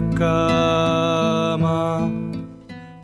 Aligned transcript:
la 0.00 0.10
cama. 0.16 2.10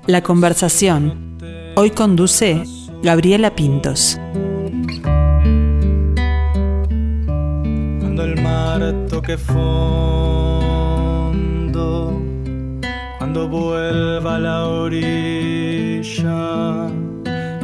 La 0.07 0.23
conversación. 0.23 1.39
Hoy 1.77 1.91
conduce 1.91 2.62
Gabriela 3.03 3.55
Pintos. 3.57 4.21
Cuando 8.00 8.25
el 8.25 8.41
mar 8.41 8.95
toque 9.09 9.36
fondo, 9.36 9.82
cuando 13.18 13.49
vuelva 13.49 14.36
a 14.36 14.39
la 14.39 14.67
orilla, 14.67 16.46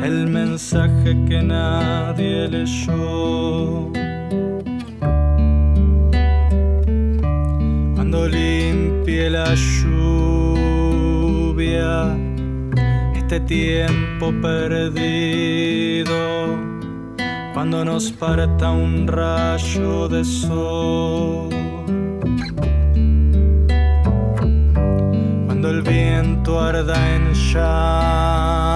el 0.03 0.27
mensaje 0.27 1.17
que 1.29 1.41
nadie 1.43 2.49
leyó. 2.49 4.00
Cuando 8.21 8.37
limpie 8.37 9.31
la 9.31 9.55
lluvia 9.81 10.85
este 13.15 13.41
tiempo 13.41 14.31
perdido, 14.43 16.15
cuando 17.55 17.83
nos 17.83 18.13
parta 18.13 18.73
un 18.73 19.07
rayo 19.07 20.07
de 20.07 20.23
sol. 20.23 21.49
Cuando 25.47 25.71
el 25.71 25.81
viento 25.81 26.61
arda 26.61 27.17
en 27.17 27.33
llamas 27.33 28.67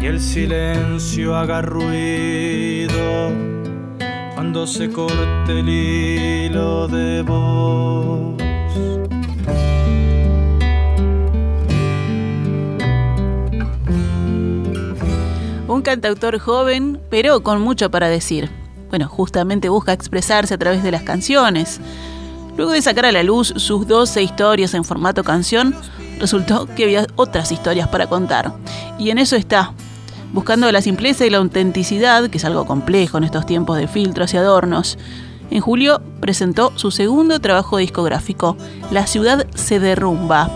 y 0.00 0.06
el 0.06 0.20
silencio 0.20 1.34
haga 1.34 1.62
ruido, 1.62 3.47
cuando 4.48 4.66
se 4.66 4.90
corte 4.90 5.60
el 5.60 5.68
hilo 5.68 6.88
de 6.88 7.20
voz. 7.20 8.34
Un 15.68 15.82
cantautor 15.82 16.38
joven, 16.38 16.98
pero 17.10 17.42
con 17.42 17.60
mucho 17.60 17.90
para 17.90 18.08
decir. 18.08 18.48
Bueno, 18.88 19.06
justamente 19.06 19.68
busca 19.68 19.92
expresarse 19.92 20.54
a 20.54 20.58
través 20.58 20.82
de 20.82 20.92
las 20.92 21.02
canciones. 21.02 21.78
Luego 22.56 22.72
de 22.72 22.80
sacar 22.80 23.04
a 23.04 23.12
la 23.12 23.22
luz 23.22 23.52
sus 23.54 23.86
12 23.86 24.22
historias 24.22 24.72
en 24.72 24.82
formato 24.82 25.24
canción, 25.24 25.74
resultó 26.18 26.66
que 26.74 26.84
había 26.84 27.06
otras 27.16 27.52
historias 27.52 27.88
para 27.88 28.06
contar. 28.06 28.54
Y 28.98 29.10
en 29.10 29.18
eso 29.18 29.36
está, 29.36 29.74
buscando 30.32 30.70
la 30.72 30.82
simpleza 30.82 31.26
y 31.26 31.30
la 31.30 31.38
autenticidad, 31.38 32.28
que 32.28 32.38
es 32.38 32.44
algo 32.44 32.66
complejo 32.66 33.18
en 33.18 33.24
estos 33.24 33.46
tiempos 33.46 33.78
de 33.78 33.88
filtros 33.88 34.34
y 34.34 34.36
adornos. 34.36 34.98
En 35.50 35.60
julio 35.60 36.02
presentó 36.20 36.72
su 36.76 36.90
segundo 36.90 37.40
trabajo 37.40 37.78
discográfico, 37.78 38.56
La 38.90 39.06
ciudad 39.06 39.46
se 39.54 39.80
derrumba. 39.80 40.50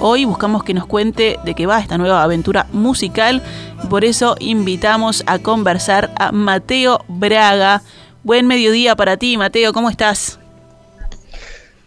Hoy 0.00 0.24
buscamos 0.24 0.62
que 0.62 0.74
nos 0.74 0.86
cuente 0.86 1.38
de 1.44 1.54
qué 1.54 1.66
va 1.66 1.80
esta 1.80 1.98
nueva 1.98 2.22
aventura 2.22 2.66
musical 2.72 3.42
por 3.88 4.04
eso 4.04 4.36
invitamos 4.38 5.24
a 5.26 5.38
conversar 5.38 6.10
a 6.18 6.30
Mateo 6.30 7.00
Braga. 7.08 7.80
Buen 8.22 8.46
mediodía 8.46 8.94
para 8.96 9.16
ti, 9.16 9.38
Mateo, 9.38 9.72
¿cómo 9.72 9.88
estás? 9.88 10.38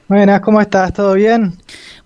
Buenas, 0.08 0.42
¿cómo 0.42 0.60
estás? 0.60 0.92
¿Todo 0.94 1.14
bien? 1.14 1.54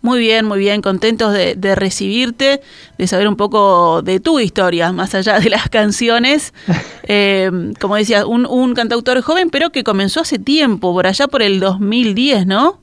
Muy 0.05 0.19
bien, 0.19 0.45
muy 0.45 0.59
bien, 0.59 0.83
contentos 0.83 1.33
de, 1.33 1.55
de, 1.55 1.73
recibirte, 1.73 2.61
de 2.95 3.07
saber 3.07 3.27
un 3.27 3.35
poco 3.35 4.03
de 4.03 4.19
tu 4.19 4.39
historia, 4.39 4.91
más 4.91 5.15
allá 5.15 5.39
de 5.39 5.49
las 5.49 5.67
canciones. 5.69 6.53
Eh, 7.07 7.51
como 7.79 7.95
decías, 7.97 8.25
un, 8.25 8.47
un, 8.47 8.73
cantautor 8.73 9.21
joven, 9.21 9.51
pero 9.51 9.69
que 9.69 9.83
comenzó 9.83 10.21
hace 10.21 10.39
tiempo, 10.39 10.91
por 10.91 11.05
allá 11.05 11.27
por 11.27 11.43
el 11.43 11.59
2010, 11.59 12.47
¿no? 12.47 12.79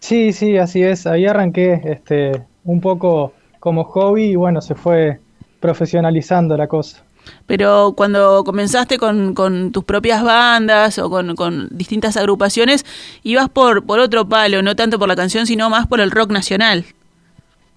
Sí, 0.00 0.34
sí, 0.34 0.58
así 0.58 0.82
es. 0.82 1.06
Ahí 1.06 1.24
arranqué 1.24 1.80
este, 1.84 2.32
un 2.64 2.82
poco 2.82 3.32
como 3.60 3.84
hobby 3.84 4.24
y 4.24 4.36
bueno, 4.36 4.60
se 4.60 4.74
fue 4.74 5.20
profesionalizando 5.58 6.54
la 6.58 6.66
cosa. 6.66 7.02
Pero 7.46 7.94
cuando 7.96 8.44
comenzaste 8.44 8.98
con, 8.98 9.34
tus 9.72 9.84
propias 9.84 10.22
bandas 10.22 10.98
o 10.98 11.10
con, 11.10 11.68
distintas 11.70 12.16
agrupaciones, 12.16 12.84
ibas 13.22 13.48
por, 13.48 13.84
por 13.84 14.00
otro 14.00 14.28
palo, 14.28 14.62
no 14.62 14.76
tanto 14.76 14.98
por 14.98 15.08
la 15.08 15.16
canción, 15.16 15.46
sino 15.46 15.70
más 15.70 15.86
por 15.86 16.00
el 16.00 16.10
rock 16.10 16.30
nacional. 16.30 16.84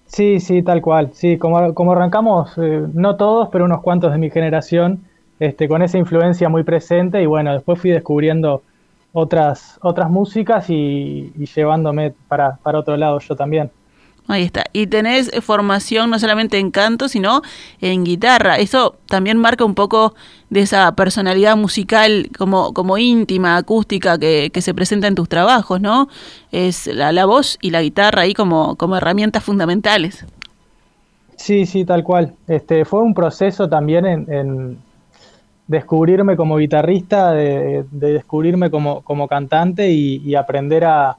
Sí, 0.07 0.39
sí, 0.39 0.61
tal 0.61 0.81
cual. 0.81 1.11
Sí, 1.13 1.37
como, 1.37 1.73
como 1.73 1.93
arrancamos, 1.93 2.51
eh, 2.57 2.83
no 2.93 3.15
todos, 3.15 3.49
pero 3.49 3.65
unos 3.65 3.81
cuantos 3.81 4.11
de 4.11 4.17
mi 4.17 4.29
generación, 4.29 5.05
este, 5.39 5.67
con 5.67 5.81
esa 5.81 5.97
influencia 5.97 6.49
muy 6.49 6.63
presente 6.63 7.21
y 7.21 7.25
bueno, 7.25 7.53
después 7.53 7.79
fui 7.79 7.91
descubriendo 7.91 8.61
otras, 9.13 9.79
otras 9.81 10.09
músicas 10.09 10.69
y, 10.69 11.31
y 11.37 11.45
llevándome 11.45 12.13
para, 12.27 12.57
para 12.57 12.79
otro 12.79 12.97
lado 12.97 13.19
yo 13.19 13.35
también. 13.35 13.71
Ahí 14.31 14.43
está. 14.43 14.63
Y 14.71 14.87
tenés 14.87 15.31
formación 15.41 16.09
no 16.09 16.17
solamente 16.17 16.57
en 16.57 16.71
canto, 16.71 17.09
sino 17.09 17.41
en 17.81 18.05
guitarra. 18.05 18.57
Eso 18.57 18.95
también 19.07 19.37
marca 19.37 19.65
un 19.65 19.75
poco 19.75 20.15
de 20.49 20.61
esa 20.61 20.95
personalidad 20.95 21.57
musical 21.57 22.29
como, 22.37 22.73
como 22.73 22.97
íntima, 22.97 23.57
acústica 23.57 24.17
que, 24.17 24.49
que 24.53 24.61
se 24.61 24.73
presenta 24.73 25.07
en 25.07 25.15
tus 25.15 25.27
trabajos, 25.27 25.81
¿no? 25.81 26.07
Es 26.51 26.87
la, 26.87 27.11
la 27.11 27.25
voz 27.25 27.57
y 27.61 27.71
la 27.71 27.81
guitarra 27.81 28.21
ahí 28.21 28.33
como, 28.33 28.75
como 28.75 28.95
herramientas 28.95 29.43
fundamentales. 29.43 30.25
Sí, 31.35 31.65
sí, 31.65 31.83
tal 31.83 32.03
cual. 32.03 32.33
Este, 32.47 32.85
fue 32.85 33.01
un 33.01 33.13
proceso 33.13 33.67
también 33.67 34.05
en, 34.05 34.77
descubrirme 35.67 36.37
como 36.37 36.57
guitarrista, 36.57 37.31
de, 37.31 37.85
de 37.91 38.13
descubrirme 38.13 38.69
como, 38.69 39.01
como 39.01 39.27
cantante 39.27 39.91
y, 39.91 40.35
aprender 40.35 40.85
a 40.85 41.17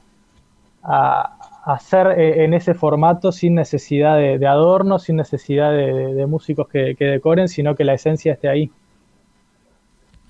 hacer 1.65 2.19
en 2.19 2.53
ese 2.53 2.73
formato 2.73 3.31
sin 3.31 3.55
necesidad 3.55 4.17
de, 4.17 4.37
de 4.37 4.47
adornos, 4.47 5.03
sin 5.03 5.15
necesidad 5.15 5.71
de, 5.71 6.13
de 6.13 6.25
músicos 6.25 6.67
que, 6.67 6.95
que, 6.95 7.05
decoren, 7.05 7.47
sino 7.47 7.75
que 7.75 7.83
la 7.83 7.93
esencia 7.93 8.33
esté 8.33 8.49
ahí. 8.49 8.71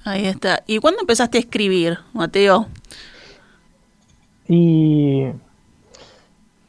Ahí 0.06 0.26
está. 0.26 0.64
¿Y 0.68 0.80
cuándo 0.80 1.02
empezaste 1.02 1.38
a 1.38 1.42
escribir, 1.42 1.98
Mateo? 2.14 2.68
Y 4.48 5.24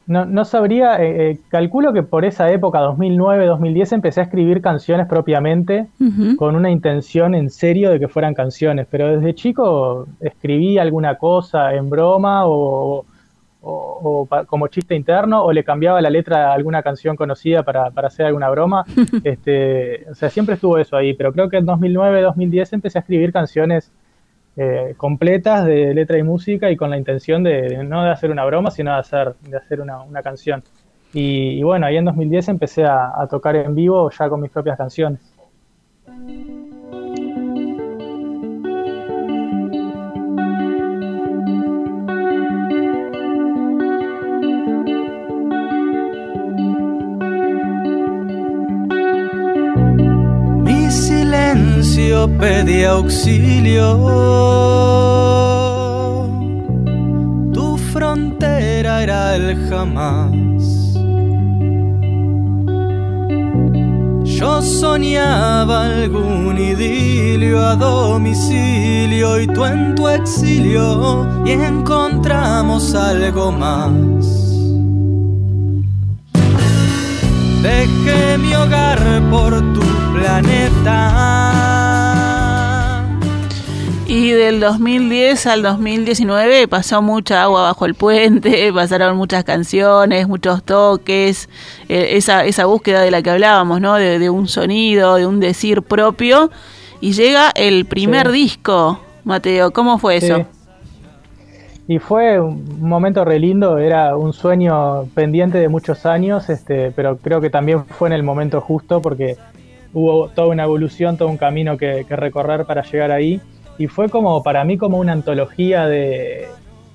no, 0.06 0.26
no 0.26 0.44
sabría, 0.44 1.02
eh, 1.02 1.30
eh, 1.30 1.38
calculo 1.48 1.92
que 1.92 2.02
por 2.02 2.24
esa 2.24 2.50
época, 2.50 2.80
2009, 2.80 3.46
2010, 3.46 3.92
empecé 3.92 4.20
a 4.20 4.24
escribir 4.24 4.60
canciones 4.60 5.06
propiamente 5.06 5.88
uh 5.98 6.04
-huh. 6.04 6.36
con 6.36 6.56
una 6.56 6.70
intención 6.70 7.34
en 7.34 7.48
serio 7.50 7.90
de 7.90 7.98
que 7.98 8.08
fueran 8.08 8.34
canciones, 8.34 8.86
pero 8.90 9.16
desde 9.16 9.34
chico 9.34 10.06
escribí 10.20 10.78
alguna 10.78 11.16
cosa 11.16 11.74
en 11.74 11.88
broma 11.88 12.46
o 12.46 13.06
o, 13.64 14.26
o, 14.30 14.46
como 14.46 14.68
chiste 14.68 14.94
interno 14.94 15.42
o 15.42 15.52
le 15.52 15.64
cambiaba 15.64 16.00
la 16.00 16.10
letra 16.10 16.50
a 16.50 16.54
alguna 16.54 16.82
canción 16.82 17.16
conocida 17.16 17.62
para, 17.62 17.90
para 17.90 18.08
hacer 18.08 18.26
alguna 18.26 18.50
broma. 18.50 18.84
este, 19.24 20.08
o 20.10 20.14
sea, 20.14 20.30
siempre 20.30 20.56
estuvo 20.56 20.78
eso 20.78 20.96
ahí, 20.96 21.14
pero 21.14 21.32
creo 21.32 21.48
que 21.48 21.56
en 21.56 21.66
2009, 21.66 22.22
2010 22.22 22.72
empecé 22.74 22.98
a 22.98 23.00
escribir 23.00 23.32
canciones 23.32 23.90
eh, 24.56 24.94
completas 24.96 25.64
de 25.64 25.94
letra 25.94 26.18
y 26.18 26.22
música 26.22 26.70
y 26.70 26.76
con 26.76 26.90
la 26.90 26.96
intención 26.96 27.42
de, 27.42 27.62
de, 27.62 27.84
no 27.84 28.04
de 28.04 28.10
hacer 28.10 28.30
una 28.30 28.44
broma, 28.44 28.70
sino 28.70 28.92
de 28.92 28.98
hacer, 28.98 29.34
de 29.48 29.56
hacer 29.56 29.80
una, 29.80 30.02
una 30.02 30.22
canción. 30.22 30.62
Y, 31.12 31.58
y, 31.58 31.62
bueno, 31.62 31.86
ahí 31.86 31.96
en 31.96 32.04
2010 32.04 32.48
empecé 32.48 32.84
a, 32.84 33.20
a 33.20 33.26
tocar 33.28 33.56
en 33.56 33.74
vivo 33.74 34.10
ya 34.10 34.28
con 34.28 34.40
mis 34.40 34.50
propias 34.50 34.76
canciones. 34.76 35.20
Silencio 51.94 52.28
pedí 52.38 52.84
auxilio. 52.84 53.88
Tu 57.52 57.76
frontera 57.92 59.02
era 59.02 59.36
el 59.36 59.68
jamás. 59.68 60.34
Yo 64.24 64.60
soñaba 64.60 65.86
algún 65.86 66.58
idilio 66.58 67.60
a 67.60 67.76
domicilio 67.76 69.40
y 69.40 69.46
tú 69.46 69.64
en 69.64 69.94
tu 69.94 70.08
exilio 70.08 71.26
y 71.44 71.52
encontramos 71.52 72.94
algo 72.94 73.52
más. 73.52 74.02
Dejé 77.62 78.38
mi 78.38 78.52
hogar 78.54 78.98
por 79.30 79.52
tu 79.72 79.82
planeta. 80.14 81.43
Y 84.14 84.30
del 84.30 84.60
2010 84.60 85.44
al 85.48 85.62
2019 85.62 86.68
pasó 86.68 87.02
mucha 87.02 87.42
agua 87.42 87.62
bajo 87.62 87.84
el 87.84 87.96
puente, 87.96 88.72
pasaron 88.72 89.16
muchas 89.16 89.42
canciones, 89.42 90.28
muchos 90.28 90.62
toques, 90.62 91.48
eh, 91.88 92.10
esa, 92.12 92.44
esa 92.44 92.66
búsqueda 92.66 93.00
de 93.00 93.10
la 93.10 93.22
que 93.22 93.30
hablábamos, 93.30 93.80
¿no? 93.80 93.96
De, 93.96 94.20
de, 94.20 94.30
un 94.30 94.46
sonido, 94.46 95.16
de 95.16 95.26
un 95.26 95.40
decir 95.40 95.82
propio. 95.82 96.52
Y 97.00 97.14
llega 97.14 97.50
el 97.56 97.86
primer 97.86 98.28
sí. 98.28 98.34
disco, 98.34 99.00
Mateo, 99.24 99.72
¿cómo 99.72 99.98
fue 99.98 100.18
eso? 100.18 100.46
Y 101.88 101.98
fue 101.98 102.38
un 102.38 102.88
momento 102.88 103.24
re 103.24 103.40
lindo, 103.40 103.78
era 103.78 104.16
un 104.16 104.32
sueño 104.32 105.06
pendiente 105.06 105.58
de 105.58 105.68
muchos 105.68 106.06
años, 106.06 106.48
este, 106.50 106.92
pero 106.92 107.16
creo 107.16 107.40
que 107.40 107.50
también 107.50 107.84
fue 107.84 108.10
en 108.10 108.12
el 108.12 108.22
momento 108.22 108.60
justo 108.60 109.02
porque 109.02 109.36
hubo 109.92 110.28
toda 110.28 110.46
una 110.46 110.62
evolución, 110.62 111.16
todo 111.16 111.28
un 111.28 111.36
camino 111.36 111.76
que, 111.76 112.06
recorrer 112.08 112.64
para 112.64 112.82
llegar 112.82 113.10
ahí. 113.10 113.40
Y 113.78 113.86
fue 113.88 114.08
como 114.08 114.42
para 114.42 114.64
mí 114.64 114.78
como 114.78 114.98
una 114.98 115.12
antología 115.12 115.86
de, 115.86 116.48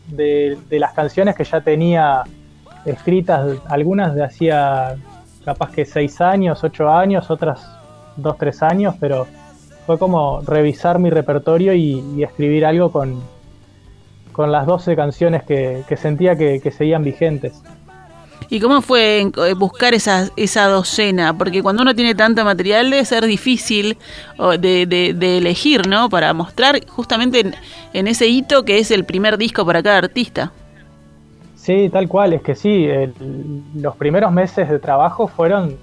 de, 0.08 0.58
las 0.80 0.94
canciones 0.94 1.36
que 1.36 1.44
ya 1.44 1.62
tenía 1.62 2.24
escritas, 2.86 3.58
algunas 3.68 4.16
de 4.16 4.24
hacía 4.24 4.96
capaz 5.44 5.72
que 5.72 5.86
seis 5.86 6.22
años, 6.22 6.64
ocho 6.64 6.90
años, 6.90 7.30
otras 7.30 7.68
dos, 8.16 8.38
tres 8.38 8.62
años, 8.62 8.96
pero 9.00 9.28
fue 9.86 9.98
como 9.98 10.42
revisar 10.42 11.00
mi 11.00 11.10
repertorio 11.10 11.74
y, 11.74 12.24
escribir 12.24 12.66
algo 12.66 12.92
con, 12.92 13.22
con 14.32 14.52
las 14.52 14.66
12 14.66 14.96
canciones 14.96 15.44
que, 15.44 15.84
sentía 15.98 16.36
que, 16.36 16.72
seguían 16.72 17.04
vigentes. 17.04 17.62
¿Y 18.52 18.60
cómo 18.60 18.82
fue 18.82 19.22
eh, 19.22 19.54
buscar 19.54 19.94
esa, 19.94 20.30
esa 20.36 20.68
docena? 20.68 21.38
Porque 21.38 21.62
cuando 21.62 21.84
uno 21.84 21.94
tiene 21.94 22.16
tanto 22.16 22.44
material 22.44 22.90
debe 22.90 23.06
ser 23.06 23.26
difícil 23.26 23.98
de, 24.60 25.38
elegir, 25.38 25.88
¿no? 25.88 26.10
Para 26.10 26.34
mostrar 26.34 26.84
justamente 26.88 27.52
en, 27.94 28.08
ese 28.08 28.28
hito 28.28 28.66
que 28.66 28.80
es 28.80 28.90
el 28.90 29.06
primer 29.06 29.38
disco 29.38 29.66
para 29.66 29.84
cada 29.84 30.00
artista. 30.00 30.52
Sí, 31.56 31.90
tal 31.90 32.08
cual, 32.08 32.34
es 32.34 32.42
que 32.42 32.56
sí, 32.56 32.88
los 33.76 33.96
primeros 33.98 34.32
meses 34.32 34.68
de 34.70 34.80
trabajo 34.80 35.28
fueron 35.28 35.78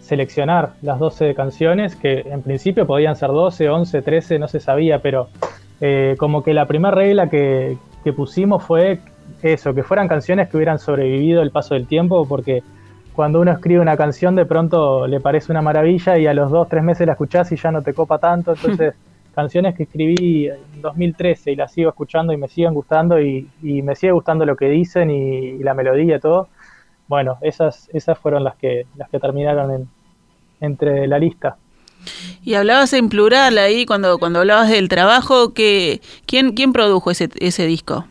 seleccionar 0.00 0.74
las 0.82 0.98
12 0.98 1.34
canciones, 1.34 1.96
que 1.96 2.26
en 2.26 2.42
principio 2.42 2.86
podían 2.86 3.16
ser 3.16 3.28
12, 3.28 3.70
11, 3.70 4.02
13, 4.02 4.38
no 4.38 4.48
se 4.48 4.60
sabía, 4.60 5.00
pero 5.00 5.28
eh, 5.80 6.16
como 6.18 6.42
que 6.42 6.52
la 6.52 6.66
primera 6.66 6.94
regla 6.94 7.30
que 7.30 7.78
pusimos 8.14 8.62
fue 8.64 9.00
eso, 9.42 9.74
que 9.74 9.82
fueran 9.82 10.08
canciones 10.08 10.48
que 10.48 10.56
hubieran 10.56 10.78
sobrevivido 10.78 11.42
el 11.42 11.50
paso 11.50 11.74
del 11.74 11.86
tiempo, 11.86 12.26
porque 12.26 12.62
cuando 13.12 13.40
uno 13.40 13.52
escribe 13.52 13.80
una 13.80 13.96
canción 13.96 14.34
de 14.34 14.46
pronto 14.46 15.06
le 15.06 15.20
parece 15.20 15.52
una 15.52 15.62
maravilla 15.62 16.18
y 16.18 16.26
a 16.26 16.34
los 16.34 16.50
dos, 16.50 16.68
tres 16.68 16.82
meses 16.82 17.06
la 17.06 17.12
escuchás 17.12 17.52
y 17.52 17.56
ya 17.56 17.70
no 17.70 17.82
te 17.82 17.92
copa 17.92 18.18
tanto. 18.18 18.52
Entonces, 18.56 18.94
canciones 19.34 19.74
que 19.74 19.84
escribí 19.84 20.46
en 20.46 20.82
2013 20.82 21.52
y 21.52 21.56
las 21.56 21.72
sigo 21.72 21.90
escuchando 21.90 22.32
y 22.32 22.36
me 22.36 22.48
siguen 22.48 22.74
gustando 22.74 23.20
y, 23.20 23.48
me 23.60 23.94
sigue 23.96 24.12
gustando 24.12 24.46
lo 24.46 24.56
que 24.56 24.68
dicen 24.68 25.10
y, 25.10 25.58
la 25.58 25.74
melodía 25.74 26.16
y 26.16 26.20
todo. 26.20 26.48
Bueno, 27.08 27.36
esas, 27.42 27.90
esas 27.92 28.18
fueron 28.18 28.44
las 28.44 28.56
que, 28.56 28.86
las 28.96 29.10
que 29.10 29.18
terminaron 29.18 29.88
entre 30.60 31.06
la 31.06 31.18
lista. 31.18 31.56
Y 32.42 32.54
hablabas 32.54 32.92
en 32.94 33.08
plural 33.08 33.58
ahí 33.58 33.86
cuando, 33.86 34.18
cuando 34.18 34.40
hablabas 34.40 34.70
del 34.70 34.88
trabajo, 34.88 35.52
que, 35.52 36.00
¿quién, 36.26 36.52
¿quién 36.52 36.72
produjo 36.72 37.10
ese, 37.10 37.28
ese 37.38 37.66
disco? 37.66 38.06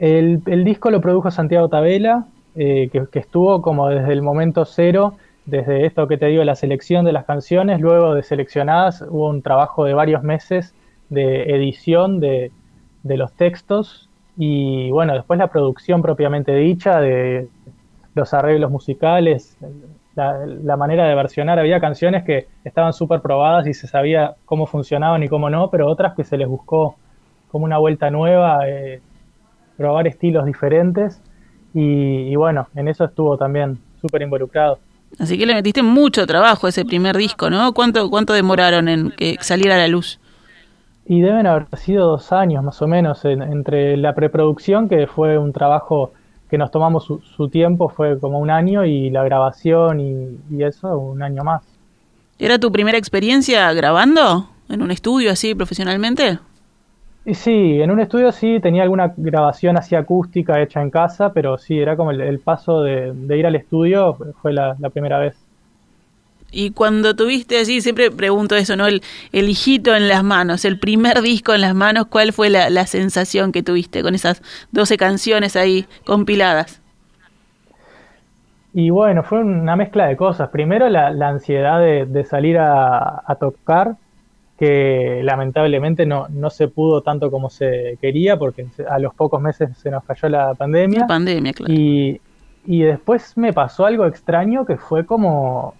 El, 0.00 0.64
disco 0.64 0.90
lo 0.90 1.02
produjo 1.02 1.30
Santiago 1.30 1.68
Tabela, 1.68 2.24
eh, 2.56 2.88
que, 2.90 3.18
estuvo 3.18 3.60
como 3.60 3.90
desde 3.90 4.14
el 4.14 4.22
momento 4.22 4.64
cero, 4.64 5.16
desde 5.44 5.84
esto 5.84 6.08
que 6.08 6.16
te 6.16 6.26
digo, 6.26 6.42
la 6.42 6.54
selección 6.54 7.04
de 7.04 7.12
las 7.12 7.26
canciones, 7.26 7.80
luego 7.80 8.14
de 8.14 8.22
seleccionadas 8.22 9.04
hubo 9.06 9.28
un 9.28 9.42
trabajo 9.42 9.84
de 9.84 9.92
varios 9.92 10.22
meses 10.22 10.74
de 11.10 11.54
edición 11.54 12.18
de, 12.18 12.50
los 13.04 13.34
textos 13.34 14.08
y 14.38 14.90
bueno, 14.90 15.12
después 15.12 15.38
la 15.38 15.48
producción 15.48 16.00
propiamente 16.00 16.54
dicha 16.54 16.98
de 16.98 17.48
los 18.14 18.32
arreglos 18.32 18.70
musicales, 18.70 19.58
la, 20.14 20.76
manera 20.78 21.06
de 21.08 21.14
versionar. 21.14 21.58
Había 21.58 21.78
canciones 21.78 22.24
que 22.24 22.46
estaban 22.64 22.94
súper 22.94 23.20
probadas 23.20 23.66
y 23.66 23.74
se 23.74 23.86
sabía 23.86 24.34
cómo 24.46 24.64
funcionaban 24.64 25.22
y 25.22 25.28
cómo 25.28 25.50
no, 25.50 25.68
pero 25.68 25.88
otras 25.88 26.14
que 26.14 26.24
se 26.24 26.38
les 26.38 26.48
buscó 26.48 26.96
como 27.50 27.66
una 27.66 27.76
vuelta 27.76 28.10
nueva. 28.10 28.66
Eh, 28.66 29.02
probar 29.80 30.06
estilos 30.06 30.44
diferentes 30.44 31.22
y, 31.72 32.36
bueno, 32.36 32.68
en 32.74 32.88
eso 32.88 33.06
estuvo 33.06 33.38
también 33.38 33.78
súper 33.98 34.20
involucrado. 34.20 34.78
Así 35.18 35.38
que 35.38 35.46
le 35.46 35.54
metiste 35.54 35.82
mucho 35.82 36.26
trabajo 36.26 36.66
a 36.66 36.68
ese 36.68 36.84
primer 36.84 37.16
disco, 37.16 37.48
¿no? 37.48 37.72
¿Cuánto, 37.72 38.10
cuánto 38.10 38.34
demoraron 38.34 38.88
en 38.88 39.10
que 39.12 39.38
saliera 39.40 39.76
a 39.76 39.78
la 39.78 39.88
luz? 39.88 40.20
Y 41.06 41.22
deben 41.22 41.46
haber 41.46 41.64
sido 41.78 42.08
dos 42.08 42.30
años 42.30 42.62
más 42.62 42.82
o 42.82 42.86
menos 42.86 43.24
entre 43.24 43.96
la 43.96 44.14
preproducción, 44.14 44.86
que 44.86 45.06
fue 45.06 45.38
un 45.38 45.50
trabajo 45.54 46.12
que 46.50 46.58
nos 46.58 46.70
tomamos 46.70 47.06
su, 47.06 47.48
tiempo, 47.48 47.88
fue 47.88 48.20
como 48.20 48.38
un 48.38 48.50
año, 48.50 48.84
y 48.84 49.08
la 49.08 49.24
grabación 49.24 49.98
y, 49.98 50.38
y, 50.50 50.62
eso, 50.62 50.98
un 50.98 51.22
año 51.22 51.42
más. 51.42 51.62
¿Era 52.38 52.58
tu 52.58 52.70
primera 52.70 52.98
experiencia 52.98 53.72
grabando 53.72 54.50
en 54.68 54.82
un 54.82 54.90
estudio 54.90 55.32
así 55.32 55.54
profesionalmente? 55.54 56.38
Y 57.24 57.34
sí, 57.34 57.82
en 57.82 57.90
un 57.90 58.00
estudio 58.00 58.32
sí 58.32 58.60
tenía 58.60 58.82
alguna 58.82 59.12
grabación 59.16 59.76
así 59.76 59.94
acústica 59.94 60.60
hecha 60.60 60.80
en 60.80 60.90
casa, 60.90 61.32
pero 61.32 61.58
sí, 61.58 61.78
era 61.78 61.96
como 61.96 62.12
el, 62.12 62.38
paso 62.40 62.82
de, 62.82 63.14
ir 63.36 63.46
al 63.46 63.56
estudio, 63.56 64.16
fue 64.40 64.54
la, 64.54 64.74
primera 64.92 65.18
vez. 65.18 65.36
Y 66.50 66.70
cuando 66.70 67.14
tuviste 67.14 67.58
allí, 67.58 67.80
siempre 67.80 68.10
pregunto 68.10 68.56
eso, 68.56 68.74
¿no? 68.74 68.86
El, 68.86 69.02
el, 69.32 69.48
hijito 69.48 69.94
en 69.94 70.08
las 70.08 70.24
manos, 70.24 70.64
el 70.64 70.78
primer 70.80 71.20
disco 71.20 71.52
en 71.52 71.60
las 71.60 71.74
manos, 71.74 72.06
¿cuál 72.06 72.32
fue 72.32 72.48
la, 72.48 72.86
sensación 72.86 73.52
que 73.52 73.62
tuviste 73.62 74.02
con 74.02 74.14
esas 74.14 74.42
12 74.72 74.96
canciones 74.96 75.56
ahí 75.56 75.86
compiladas? 76.06 76.80
Y 78.72 78.88
bueno, 78.90 79.22
fue 79.24 79.40
una 79.40 79.76
mezcla 79.76 80.06
de 80.06 80.16
cosas. 80.16 80.48
Primero 80.48 80.88
la, 80.88 81.08
ansiedad 81.28 81.80
de, 81.80 82.24
salir 82.24 82.56
a, 82.58 83.22
a 83.26 83.34
tocar, 83.34 83.96
que 84.60 85.22
lamentablemente 85.24 86.04
no, 86.04 86.28
no 86.28 86.50
se 86.50 86.68
pudo 86.68 87.00
tanto 87.00 87.30
como 87.30 87.48
se 87.48 87.96
quería 87.98 88.38
porque 88.38 88.66
a 88.90 88.98
los 88.98 89.14
pocos 89.14 89.40
meses 89.40 89.70
se 89.78 89.90
nos 89.90 90.04
cayó 90.04 90.28
la 90.28 90.52
pandemia. 90.52 91.06
pandemia, 91.06 91.54
claro. 91.54 91.72
Y, 91.72 92.20
y 92.66 92.82
después 92.82 93.38
me 93.38 93.54
pasó 93.54 93.86
algo 93.86 94.04
extraño 94.04 94.66
que 94.66 94.76
fue 94.76 95.06
como, 95.06 95.72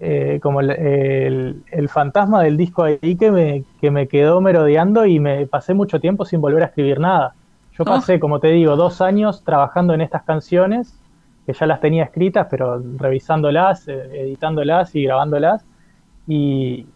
eh, 0.00 0.40
como 0.42 0.62
el, 0.62 1.62
el, 1.70 1.88
fantasma 1.90 2.42
del 2.42 2.56
disco 2.56 2.84
ahí 2.84 3.16
que 3.16 3.30
me, 3.30 3.64
que 3.82 3.90
me 3.90 4.08
quedó 4.08 4.40
merodeando 4.40 5.04
y 5.04 5.20
me 5.20 5.46
pasé 5.46 5.74
mucho 5.74 6.00
tiempo 6.00 6.24
sin 6.24 6.40
volver 6.40 6.62
a 6.62 6.66
escribir 6.66 7.00
nada. 7.00 7.34
Yo 7.76 7.82
oh. 7.82 7.84
pasé, 7.84 8.18
como 8.18 8.40
te 8.40 8.48
digo, 8.48 8.76
dos 8.76 9.02
años 9.02 9.44
trabajando 9.44 9.92
en 9.92 10.00
estas 10.00 10.22
canciones, 10.22 10.98
que 11.44 11.52
ya 11.52 11.66
las 11.66 11.82
tenía 11.82 12.04
escritas, 12.04 12.46
pero 12.50 12.82
revisándolas, 12.96 13.88
eh, 13.88 14.22
editándolas 14.22 14.94
y 14.94 15.02
grabándolas. 15.02 15.66
Y, 16.26 16.86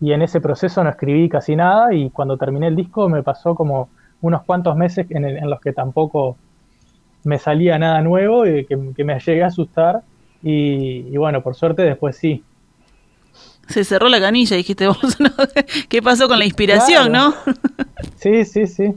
y 0.00 0.12
en 0.12 0.22
ese 0.22 0.40
proceso 0.40 0.82
no 0.82 0.90
escribí 0.90 1.28
casi 1.28 1.56
nada 1.56 1.92
y 1.94 2.10
cuando 2.10 2.36
terminé 2.36 2.68
el 2.68 2.76
disco 2.76 3.08
me 3.08 3.22
pasó 3.22 3.54
como 3.54 3.90
unos 4.22 4.42
cuantos 4.42 4.76
meses 4.76 5.06
en, 5.10 5.48
los 5.48 5.60
que 5.60 5.72
tampoco 5.72 6.36
me 7.24 7.38
salía 7.38 7.78
nada 7.78 8.00
nuevo 8.00 8.46
y 8.46 8.64
que, 8.64 8.76
me 8.76 9.18
llegué 9.18 9.42
a 9.42 9.48
asustar 9.48 10.02
y, 10.42 11.16
bueno, 11.18 11.42
por 11.42 11.54
suerte 11.54 11.82
después 11.82 12.16
sí. 12.16 12.42
Se 13.68 13.84
cerró 13.84 14.08
la 14.08 14.20
canilla, 14.20 14.56
dijiste 14.56 14.86
vos, 14.88 14.98
¿qué 15.88 16.02
pasó 16.02 16.28
con 16.28 16.38
la 16.38 16.44
inspiración, 16.44 17.12
no? 17.12 17.34
sí, 18.16 18.44
sí, 18.44 18.66
sí. 18.66 18.94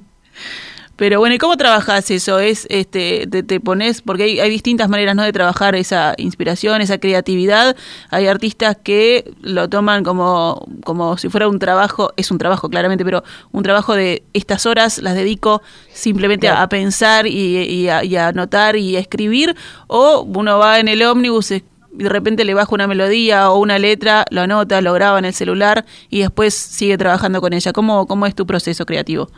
Pero 0.95 1.19
bueno, 1.19 1.33
¿y 1.33 1.39
cómo 1.39 1.57
trabajas 1.57 2.11
eso? 2.11 2.37
Es, 2.39 2.67
este, 2.69 3.25
te, 3.25 3.59
pones, 3.59 4.03
porque 4.03 4.39
hay, 4.41 4.49
distintas 4.49 4.89
maneras 4.89 5.15
¿no? 5.15 5.23
de 5.23 5.33
trabajar 5.33 5.75
esa 5.75 6.13
inspiración, 6.17 6.81
esa 6.81 6.99
creatividad. 6.99 7.75
Hay 8.11 8.27
artistas 8.27 8.77
que 8.83 9.33
lo 9.41 9.67
toman 9.69 10.03
como, 10.03 10.67
como 10.83 11.17
si 11.17 11.29
fuera 11.29 11.47
un 11.47 11.57
trabajo, 11.57 12.13
es 12.15 12.29
un 12.29 12.37
trabajo 12.37 12.69
claramente, 12.69 13.03
pero 13.03 13.23
un 13.51 13.63
trabajo 13.63 13.95
de 13.95 14.23
estas 14.33 14.67
horas 14.67 14.99
las 14.99 15.15
dedico 15.15 15.63
simplemente 15.91 16.47
a, 16.47 16.69
pensar 16.69 17.25
y, 17.25 17.89
a, 17.89 18.03
y 18.03 18.15
a 18.15 18.27
anotar 18.27 18.75
y 18.75 18.95
a 18.95 18.99
escribir. 18.99 19.55
O 19.87 20.21
uno 20.21 20.59
va 20.59 20.79
en 20.79 20.87
el 20.87 21.01
ómnibus, 21.01 21.51
y 21.51 21.63
de 21.91 22.09
repente 22.09 22.43
le 22.43 22.53
baja 22.53 22.73
una 22.73 22.85
melodía 22.85 23.49
o 23.49 23.57
una 23.57 23.79
letra, 23.79 24.25
lo 24.29 24.41
anota, 24.41 24.81
lo 24.81 24.93
graba 24.93 25.17
en 25.17 25.25
el 25.25 25.33
celular 25.33 25.85
y 26.09 26.19
después 26.19 26.53
sigue 26.53 26.97
trabajando 26.99 27.41
con 27.41 27.53
ella. 27.53 27.73
¿Cómo, 27.73 28.05
cómo 28.05 28.27
es 28.27 28.35
tu 28.35 28.45
proceso 28.45 28.85
creativo? 28.85 29.29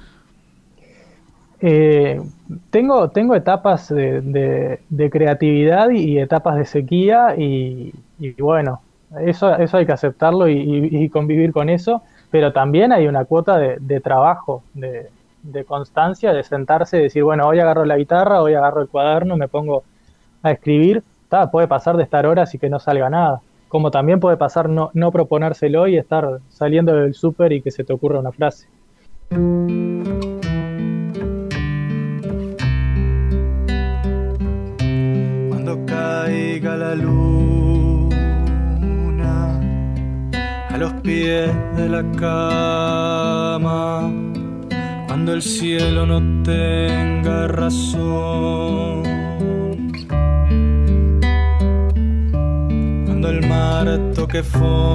Eh, 1.62 2.22
tengo, 2.70 3.10
tengo 3.10 3.36
etapas 3.36 3.90
de, 3.90 4.80
creatividad 5.12 5.90
y, 5.90 6.20
etapas 6.20 6.58
de 6.58 6.66
sequía 6.66 7.36
y, 7.38 7.94
bueno, 8.40 8.82
eso, 9.22 9.56
eso 9.56 9.78
hay 9.78 9.86
que 9.86 9.94
aceptarlo 9.94 10.48
y, 10.50 11.10
convivir 11.10 11.52
con 11.52 11.70
eso, 11.70 12.02
pero 12.32 12.52
también 12.52 12.92
hay 12.92 13.08
una 13.08 13.26
cuota 13.26 13.58
de, 13.58 14.00
trabajo, 14.02 14.64
de, 14.74 15.10
constancia, 15.66 16.34
de 16.34 16.44
sentarse 16.44 17.00
y 17.00 17.04
decir, 17.04 17.24
bueno, 17.24 17.48
hoy 17.48 17.60
agarro 17.60 17.86
la 17.86 17.98
guitarra, 17.98 18.42
hoy 18.42 18.54
agarro 18.54 18.82
el 18.82 18.90
cuaderno, 18.90 19.38
me 19.38 19.48
pongo 19.48 19.84
a 20.44 20.52
escribir, 20.52 21.04
puede 21.52 21.68
pasar 21.68 21.98
de 21.98 22.04
estar 22.04 22.26
horas 22.26 22.54
y 22.54 22.60
que 22.60 22.70
no 22.70 22.80
salga 22.80 23.10
nada, 23.10 23.42
como 23.68 23.92
también 23.92 24.20
puede 24.20 24.38
pasar 24.38 24.70
no, 24.70 24.92
no 24.94 25.12
proponérselo 25.12 25.88
y 25.88 25.98
estar 25.98 26.40
saliendo 26.50 26.94
del 26.94 27.14
súper 27.14 27.52
y 27.52 27.62
que 27.62 27.72
se 27.72 27.84
te 27.84 27.94
ocurra 27.94 28.20
una 28.20 28.32
frase. 28.32 28.68
Caiga 36.36 36.76
la 36.76 36.94
luna 36.96 38.18
a 40.70 40.78
los 40.78 40.92
pies 41.06 41.50
de 41.78 41.88
la 41.88 42.04
cama 42.24 44.12
cuando 45.08 45.34
el 45.34 45.42
cielo 45.42 46.06
no 46.06 46.20
tenga 46.44 47.48
razón, 47.48 49.04
cuando 53.06 53.30
el 53.30 53.48
mar 53.48 53.88
toque 54.14 54.44
fondo, 54.44 54.86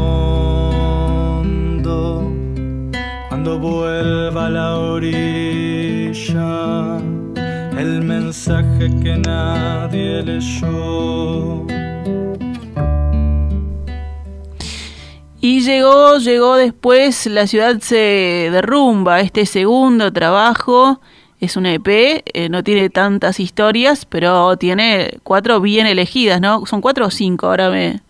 cuando 3.31 3.59
vuelva 3.59 4.47
a 4.47 4.51
la 4.51 4.77
orilla 4.77 5.81
el 7.81 8.03
mensaje 8.03 8.91
que 9.03 9.17
nadie 9.17 10.23
leyó. 10.23 11.67
Y 15.41 15.61
llegó, 15.63 16.19
llegó 16.19 16.57
después, 16.57 17.25
la 17.27 17.47
ciudad 17.47 17.79
se 17.81 18.51
derrumba, 18.53 19.21
este 19.21 19.47
segundo 19.47 20.13
trabajo 20.13 21.01
es 21.41 21.57
un 21.57 21.65
EP, 21.65 21.89
eh, 21.89 22.49
no 22.51 22.63
tiene 22.63 22.91
tantas 22.91 23.41
historias, 23.41 24.05
pero 24.05 24.59
tiene 24.59 25.19
cuatro 25.23 25.59
bien 25.63 25.87
elegidas, 25.87 26.39
¿no? 26.39 26.67
¿Son 26.67 26.83
cuatro 26.83 27.07
o 27.07 27.11
cinco? 27.11 27.47
Ahora 27.47 27.71
me... 27.71 28.03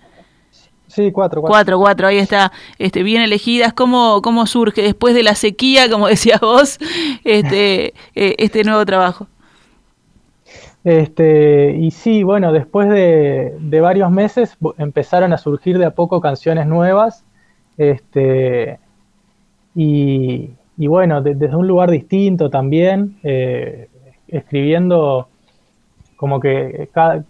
Sí, 0.89 1.13
cuatro, 1.13 1.41
cuatro. 1.41 1.79
Cuatro, 1.79 2.09
ahí 2.09 2.19
está, 2.19 2.51
este, 2.79 3.05
bien 3.05 3.23
elegidas. 3.23 3.73
¿Cómo, 3.73 4.21
¿Cómo 4.21 4.45
surge 4.49 4.83
después 4.83 5.15
de 5.15 5.23
la 5.23 5.37
sequía, 5.37 5.89
como 5.89 6.09
decías 6.09 6.41
vos, 6.41 6.81
este, 7.23 7.95
eh, 8.17 8.35
este 8.39 8.65
nuevo 8.65 8.85
trabajo? 8.85 9.29
Este, 10.85 11.73
y 11.73 11.91
sí, 11.91 12.23
bueno, 12.23 12.53
después 12.53 12.89
de, 12.89 13.81
varios 13.81 14.11
meses 14.11 14.57
empezaron 14.79 15.33
a 15.33 15.39
surgir 15.39 15.79
de 15.79 15.87
a 15.87 15.91
poco 15.91 16.21
canciones 16.21 16.67
nuevas. 16.67 17.25
Este, 17.77 18.79
y, 19.75 20.51
bueno, 20.77 21.23
desde 21.23 21.55
un 21.55 21.67
lugar 21.67 21.91
distinto 21.91 22.51
también, 22.51 23.19
eh, 23.23 23.89
escribiendo 24.29 25.29
como 26.17 26.39
que 26.39 26.91
cada, 26.93 27.25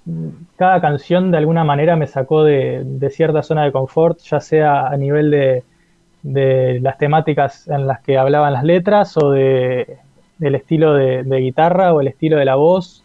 canción 0.81 1.31
de 1.31 1.39
alguna 1.39 1.63
manera 1.63 1.95
me 1.95 2.09
sacó 2.09 2.43
de, 2.43 3.09
cierta 3.11 3.43
zona 3.43 3.65
de 3.65 3.73
confort, 3.73 4.19
ya 4.21 4.41
sea 4.41 4.89
a 4.89 4.97
nivel 4.97 5.31
de, 5.31 6.81
las 6.81 6.99
temáticas 6.99 7.69
en 7.69 7.87
las 7.87 8.01
que 8.01 8.19
hablaban 8.19 8.53
las 8.53 8.65
letras 8.65 9.17
o 9.17 9.31
de, 9.31 9.99
del 10.39 10.55
estilo 10.57 10.95
de, 10.95 11.23
guitarra 11.41 11.95
o 11.95 12.01
el 12.01 12.09
estilo 12.09 12.37
de 12.37 12.45
la 12.45 12.57
voz 12.57 13.05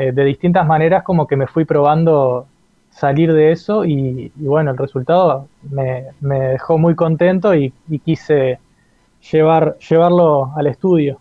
eh, 0.00 0.12
de 0.12 0.24
distintas 0.24 0.64
maneras 0.64 1.02
como 1.02 1.26
que 1.26 1.34
me 1.34 1.48
fui 1.48 1.64
probando 1.64 2.46
salir 2.88 3.32
de 3.32 3.50
eso 3.50 3.84
y, 3.84 4.30
bueno, 4.36 4.70
el 4.70 4.78
resultado 4.78 5.48
me, 5.72 6.04
dejó 6.20 6.78
muy 6.78 6.94
contento 6.94 7.52
y, 7.52 7.72
quise 8.04 8.60
llevar, 9.32 9.76
llevarlo 9.78 10.52
al 10.56 10.68
estudio. 10.68 11.18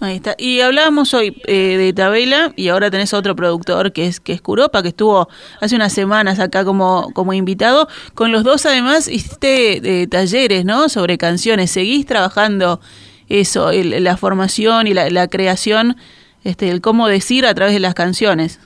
Ahí 0.00 0.16
está. 0.16 0.34
Y 0.36 0.62
hablábamos 0.62 1.14
hoy 1.14 1.40
eh, 1.46 1.76
de 1.76 1.92
Tabela 1.92 2.52
y 2.56 2.70
ahora 2.70 2.90
tenés 2.90 3.14
otro 3.14 3.36
productor 3.36 3.92
que 3.92 4.08
es 4.08 4.18
que 4.18 4.32
es 4.32 4.42
Curopa, 4.42 4.82
que 4.82 4.88
estuvo 4.88 5.28
hace 5.60 5.76
unas 5.76 5.92
semanas 5.92 6.40
acá 6.40 6.64
como, 6.64 7.12
como 7.14 7.34
invitado. 7.34 7.86
Con 8.14 8.32
los 8.32 8.42
dos 8.42 8.66
además 8.66 9.06
hiciste 9.06 10.02
eh, 10.02 10.08
talleres, 10.08 10.64
¿no? 10.64 10.88
Sobre 10.88 11.18
canciones. 11.18 11.70
¿Seguís 11.70 12.04
trabajando 12.04 12.80
eso, 13.28 13.70
la 13.72 14.16
formación 14.16 14.88
y 14.88 14.94
la 14.94 15.28
creación 15.28 15.96
este, 16.44 16.70
el 16.70 16.80
cómo 16.80 17.08
decir 17.08 17.46
a 17.46 17.54
través 17.54 17.74
de 17.74 17.80
las 17.80 17.94
canciones. 17.94 18.60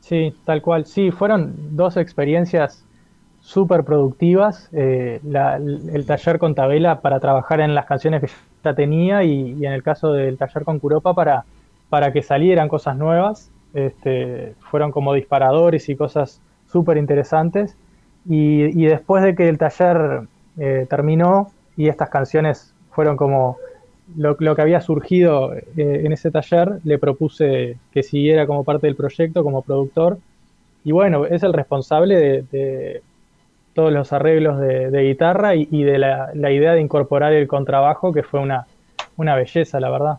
Sí, 0.00 0.34
tal 0.44 0.60
cual. 0.60 0.84
Sí, 0.84 1.10
fueron 1.10 1.54
dos 1.76 1.96
experiencias 1.96 2.84
súper 3.40 3.84
productivas. 3.84 4.68
Eh, 4.72 5.20
el 5.24 6.06
taller 6.06 6.38
con 6.38 6.54
Tabela 6.54 7.00
para 7.00 7.20
trabajar 7.20 7.60
en 7.60 7.74
las 7.74 7.86
canciones 7.86 8.20
que 8.20 8.28
ya 8.62 8.74
tenía 8.74 9.24
y, 9.24 9.64
en 9.64 9.72
el 9.72 9.82
caso 9.82 10.12
del 10.12 10.36
taller 10.36 10.64
con 10.64 10.78
Curopa 10.78 11.14
para, 11.14 11.44
para 11.88 12.12
que 12.12 12.22
salieran 12.22 12.68
cosas 12.68 12.96
nuevas. 12.96 13.50
Este, 13.72 14.54
fueron 14.70 14.92
como 14.92 15.14
disparadores 15.14 15.88
y 15.88 15.96
cosas 15.96 16.40
súper 16.70 16.98
interesantes. 16.98 17.76
Y, 18.26 18.84
después 18.84 19.22
de 19.22 19.34
que 19.34 19.48
el 19.48 19.58
taller 19.58 20.28
eh, 20.58 20.86
terminó 20.88 21.50
y 21.76 21.88
estas 21.88 22.10
canciones 22.10 22.74
fueron 22.90 23.16
como 23.16 23.58
lo, 24.16 24.36
que 24.36 24.62
había 24.62 24.80
surgido 24.80 25.54
eh, 25.54 25.62
en 25.76 26.12
ese 26.12 26.30
taller, 26.30 26.80
le 26.84 26.98
propuse 26.98 27.78
que 27.92 28.02
siguiera 28.02 28.46
como 28.46 28.64
parte 28.64 28.86
del 28.86 28.96
proyecto, 28.96 29.42
como 29.42 29.62
productor. 29.62 30.18
Y 30.84 30.92
bueno, 30.92 31.24
es 31.26 31.42
el 31.42 31.52
responsable 31.52 32.44
de, 32.50 33.02
todos 33.74 33.92
los 33.92 34.12
arreglos 34.12 34.60
de, 34.60 35.02
guitarra 35.02 35.54
y, 35.56 35.82
de 35.82 35.98
la, 35.98 36.30
idea 36.52 36.72
de 36.72 36.80
incorporar 36.80 37.32
el 37.32 37.48
contrabajo, 37.48 38.12
que 38.12 38.22
fue 38.22 38.40
una, 38.40 38.66
una 39.16 39.34
belleza, 39.34 39.80
la 39.80 39.90
verdad. 39.90 40.18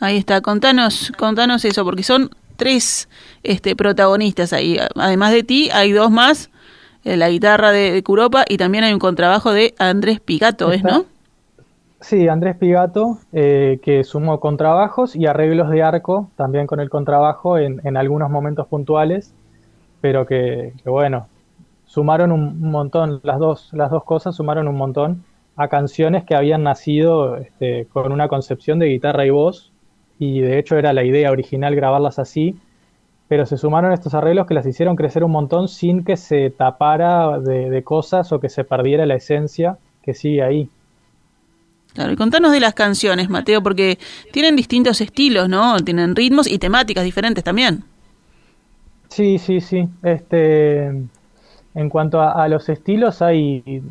Ahí 0.00 0.16
está, 0.16 0.40
contanos, 0.40 1.12
contanos 1.16 1.64
eso, 1.64 1.84
porque 1.84 2.02
son 2.02 2.30
tres 2.56 3.08
este, 3.42 3.76
protagonistas 3.76 4.52
ahí. 4.52 4.78
Además 4.94 5.32
de 5.32 5.42
ti, 5.42 5.68
hay 5.72 5.92
dos 5.92 6.10
más, 6.10 6.50
eh, 7.04 7.16
la 7.16 7.28
guitarra 7.28 7.70
de, 7.70 7.92
de, 7.92 8.02
Curopa 8.02 8.44
y 8.48 8.56
también 8.56 8.84
hay 8.84 8.94
un 8.94 8.98
contrabajo 8.98 9.52
de 9.52 9.74
Andrés 9.78 10.20
Pigato, 10.20 10.72
¿es, 10.72 10.82
no? 10.82 11.04
Sí, 12.00 12.28
Andrés 12.28 12.56
Pigato, 12.56 13.18
eh, 13.32 13.80
que 13.82 14.04
sumó 14.04 14.38
contrabajos 14.38 15.16
y 15.16 15.26
arreglos 15.26 15.70
de 15.70 15.82
arco, 15.82 16.30
también 16.36 16.66
con 16.66 16.78
el 16.78 16.90
contrabajo 16.90 17.56
en, 17.58 17.96
algunos 17.96 18.30
momentos 18.30 18.66
puntuales, 18.66 19.34
pero 20.02 20.26
que, 20.26 20.74
bueno, 20.84 21.26
sumaron 21.86 22.32
un, 22.32 22.60
montón, 22.60 23.20
las 23.22 23.38
dos, 23.38 23.70
las 23.72 23.90
dos 23.90 24.04
cosas 24.04 24.36
sumaron 24.36 24.68
un 24.68 24.76
montón 24.76 25.24
a 25.56 25.68
canciones 25.68 26.24
que 26.24 26.34
habían 26.34 26.64
nacido 26.64 27.36
este, 27.38 27.86
con 27.86 28.12
una 28.12 28.28
concepción 28.28 28.78
de 28.78 28.86
guitarra 28.86 29.24
y 29.24 29.30
voz, 29.30 29.72
y 30.18 30.40
de 30.40 30.58
hecho 30.58 30.76
era 30.76 30.92
la 30.92 31.02
idea 31.02 31.30
original 31.30 31.74
grabarlas 31.74 32.18
así, 32.18 32.58
pero 33.26 33.46
se 33.46 33.56
sumaron 33.56 33.92
estos 33.92 34.12
arreglos 34.12 34.46
que 34.46 34.54
las 34.54 34.66
hicieron 34.66 34.96
crecer 34.96 35.24
un 35.24 35.32
montón 35.32 35.66
sin 35.66 36.04
que 36.04 36.18
se 36.18 36.50
tapara 36.50 37.40
de 37.40 37.82
cosas 37.82 38.32
o 38.32 38.38
que 38.38 38.50
se 38.50 38.64
perdiera 38.64 39.06
la 39.06 39.14
esencia 39.14 39.78
que 40.02 40.14
sigue 40.14 40.42
ahí. 40.42 40.70
Claro, 41.96 42.12
y 42.12 42.16
contanos 42.16 42.52
de 42.52 42.60
las 42.60 42.74
canciones, 42.74 43.30
Mateo, 43.30 43.62
porque 43.62 43.98
tienen 44.30 44.54
distintos 44.54 45.00
estilos, 45.00 45.48
¿no? 45.48 45.80
Tienen 45.80 46.14
ritmos 46.14 46.46
y 46.46 46.58
temáticas 46.58 47.04
diferentes 47.04 47.42
también. 47.42 47.84
Sí, 49.08 49.38
sí, 49.38 49.62
sí. 49.62 49.88
Este, 50.02 50.88
en 50.88 51.88
cuanto 51.88 52.20
a, 52.20 52.46
los 52.48 52.68
estilos, 52.68 53.22
hay 53.22 53.82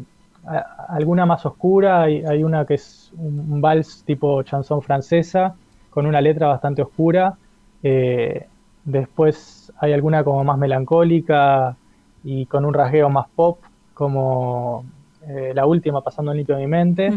alguna 0.89 1.25
más 1.25 1.47
oscura, 1.47 2.03
hay, 2.03 2.43
una 2.43 2.63
que 2.63 2.75
es 2.75 3.11
un, 3.17 3.59
vals 3.59 4.03
tipo 4.05 4.43
chanson 4.43 4.83
francesa, 4.83 5.55
con 5.89 6.05
una 6.05 6.21
letra 6.21 6.45
bastante 6.45 6.83
oscura. 6.83 7.33
Eh, 7.81 8.45
después 8.83 9.73
hay 9.79 9.93
alguna 9.93 10.23
como 10.23 10.43
más 10.43 10.59
melancólica 10.59 11.75
y 12.23 12.45
con 12.45 12.65
un 12.65 12.73
rasgueo 12.75 13.09
más 13.09 13.25
pop, 13.35 13.57
como 13.95 14.85
eh, 15.27 15.53
la 15.55 15.65
última, 15.65 16.01
Pasando 16.01 16.35
limpio 16.35 16.55
mi 16.55 16.67
mente. 16.67 17.11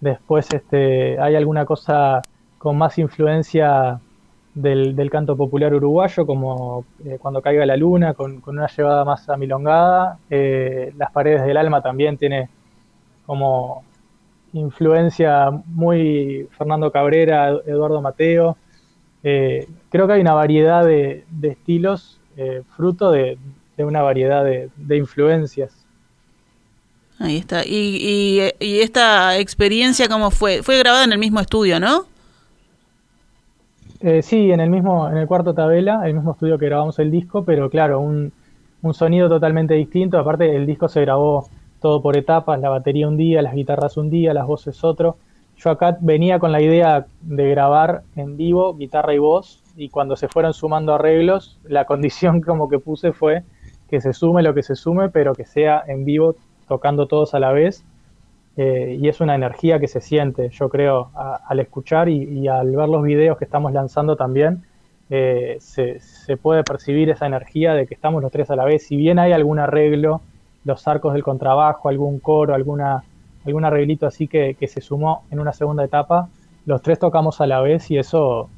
Después 0.00 0.48
este, 0.52 1.18
hay 1.20 1.36
alguna 1.36 1.64
cosa 1.66 2.22
con 2.58 2.78
más 2.78 2.98
influencia 2.98 4.00
del, 4.54 5.10
canto 5.10 5.36
popular 5.36 5.74
uruguayo, 5.74 6.26
como 6.26 6.84
eh, 7.04 7.18
Cuando 7.20 7.42
caiga 7.42 7.64
la 7.66 7.76
luna, 7.76 8.14
con, 8.14 8.42
una 8.46 8.66
llevada 8.66 9.04
más 9.04 9.28
amilongada. 9.28 10.18
Eh, 10.28 10.92
Las 10.96 11.10
paredes 11.12 11.44
del 11.44 11.56
alma 11.56 11.82
también 11.82 12.16
tiene 12.16 12.48
como 13.26 13.84
influencia 14.52 15.50
muy 15.66 16.48
Fernando 16.58 16.90
Cabrera, 16.90 17.50
Eduardo 17.66 18.00
Mateo. 18.00 18.56
Eh, 19.22 19.68
creo 19.90 20.06
que 20.06 20.14
hay 20.14 20.20
una 20.20 20.34
variedad 20.34 20.84
de, 20.84 21.24
estilos 21.42 22.20
fruto 22.74 23.10
de, 23.12 23.38
una 23.78 24.02
variedad 24.02 24.44
de 24.44 24.96
influencias. 24.96 25.79
Ahí 27.20 27.36
está. 27.36 27.64
Y, 27.66 28.50
y, 28.58 28.80
esta 28.80 29.38
experiencia, 29.38 30.08
¿cómo 30.08 30.30
fue? 30.30 30.62
Fue 30.62 30.78
grabada 30.78 31.04
en 31.04 31.12
el 31.12 31.18
mismo 31.18 31.38
estudio, 31.38 31.78
¿no? 31.78 32.06
Eh, 34.00 34.22
sí, 34.22 34.50
en 34.50 34.60
el 34.60 34.70
mismo, 34.70 35.06
en 35.06 35.18
el 35.18 35.26
cuarto 35.26 35.52
tabela, 35.52 36.00
el 36.06 36.14
mismo 36.14 36.32
estudio 36.32 36.58
que 36.58 36.64
grabamos 36.64 36.98
el 36.98 37.10
disco, 37.10 37.44
pero 37.44 37.68
claro, 37.68 38.00
un, 38.00 38.32
un 38.80 38.94
sonido 38.94 39.28
totalmente 39.28 39.74
distinto. 39.74 40.18
Aparte, 40.18 40.56
el 40.56 40.66
disco 40.66 40.88
se 40.88 41.02
grabó 41.02 41.46
todo 41.82 42.00
por 42.00 42.16
etapas, 42.16 42.58
la 42.58 42.70
batería 42.70 43.06
un 43.06 43.18
día, 43.18 43.42
las 43.42 43.54
guitarras 43.54 43.98
un 43.98 44.08
día, 44.08 44.32
las 44.32 44.46
voces 44.46 44.82
otro. 44.82 45.18
Yo 45.58 45.68
acá 45.68 45.98
venía 46.00 46.38
con 46.38 46.52
la 46.52 46.62
idea 46.62 47.04
de 47.20 47.50
grabar 47.50 48.02
en 48.16 48.38
vivo 48.38 48.74
guitarra 48.74 49.12
y 49.12 49.18
voz, 49.18 49.62
y 49.76 49.90
cuando 49.90 50.16
se 50.16 50.28
fueron 50.28 50.54
sumando 50.54 50.94
arreglos, 50.94 51.58
la 51.64 51.84
condición 51.86 52.40
como 52.40 52.70
que 52.70 52.78
puse 52.78 53.12
fue 53.12 53.42
que 53.90 54.00
se 54.00 54.14
sume 54.14 54.42
lo 54.42 54.54
que 54.54 54.62
se 54.62 54.74
sume, 54.74 55.10
pero 55.10 55.34
que 55.34 55.44
sea 55.44 55.82
en 55.86 56.06
vivo 56.06 56.36
tocando 56.70 57.06
todos 57.06 57.34
a 57.34 57.40
la 57.40 57.50
vez. 57.52 57.84
Eh, 58.56 58.96
y 59.00 59.08
es 59.08 59.20
una 59.20 59.34
energía 59.34 59.80
que 59.80 59.88
se 59.88 60.00
siente, 60.00 60.50
yo 60.50 60.68
creo, 60.68 61.10
al 61.14 61.58
escuchar 61.58 62.08
y, 62.08 62.46
al 62.46 62.70
ver 62.76 62.88
los 62.88 63.02
videos 63.02 63.36
que 63.38 63.44
estamos 63.44 63.72
lanzando 63.72 64.14
también, 64.16 64.62
eh, 65.10 65.56
se, 65.60 66.00
puede 66.36 66.62
percibir 66.62 67.10
esa 67.10 67.26
energía 67.26 67.74
de 67.74 67.86
que 67.86 67.94
estamos 67.94 68.22
los 68.22 68.30
tres 68.30 68.50
a 68.50 68.56
la 68.56 68.64
vez. 68.64 68.86
Si 68.86 68.96
bien 68.96 69.18
hay 69.18 69.32
algún 69.32 69.58
arreglo, 69.58 70.20
los 70.64 70.86
arcos 70.86 71.12
del 71.14 71.24
contrabajo, 71.24 71.88
algún 71.88 72.20
coro, 72.20 72.54
alguna 72.54 73.02
algún 73.46 73.64
arreglito 73.64 74.06
así 74.06 74.28
que, 74.28 74.54
se 74.68 74.80
sumó 74.80 75.24
en 75.30 75.40
una 75.40 75.52
segunda 75.52 75.84
etapa. 75.84 76.28
Los 76.66 76.82
tres 76.82 76.98
tocamos 76.98 77.40
a 77.40 77.46
la 77.46 77.60
vez 77.60 77.90
y 77.90 77.98
eso 77.98 78.48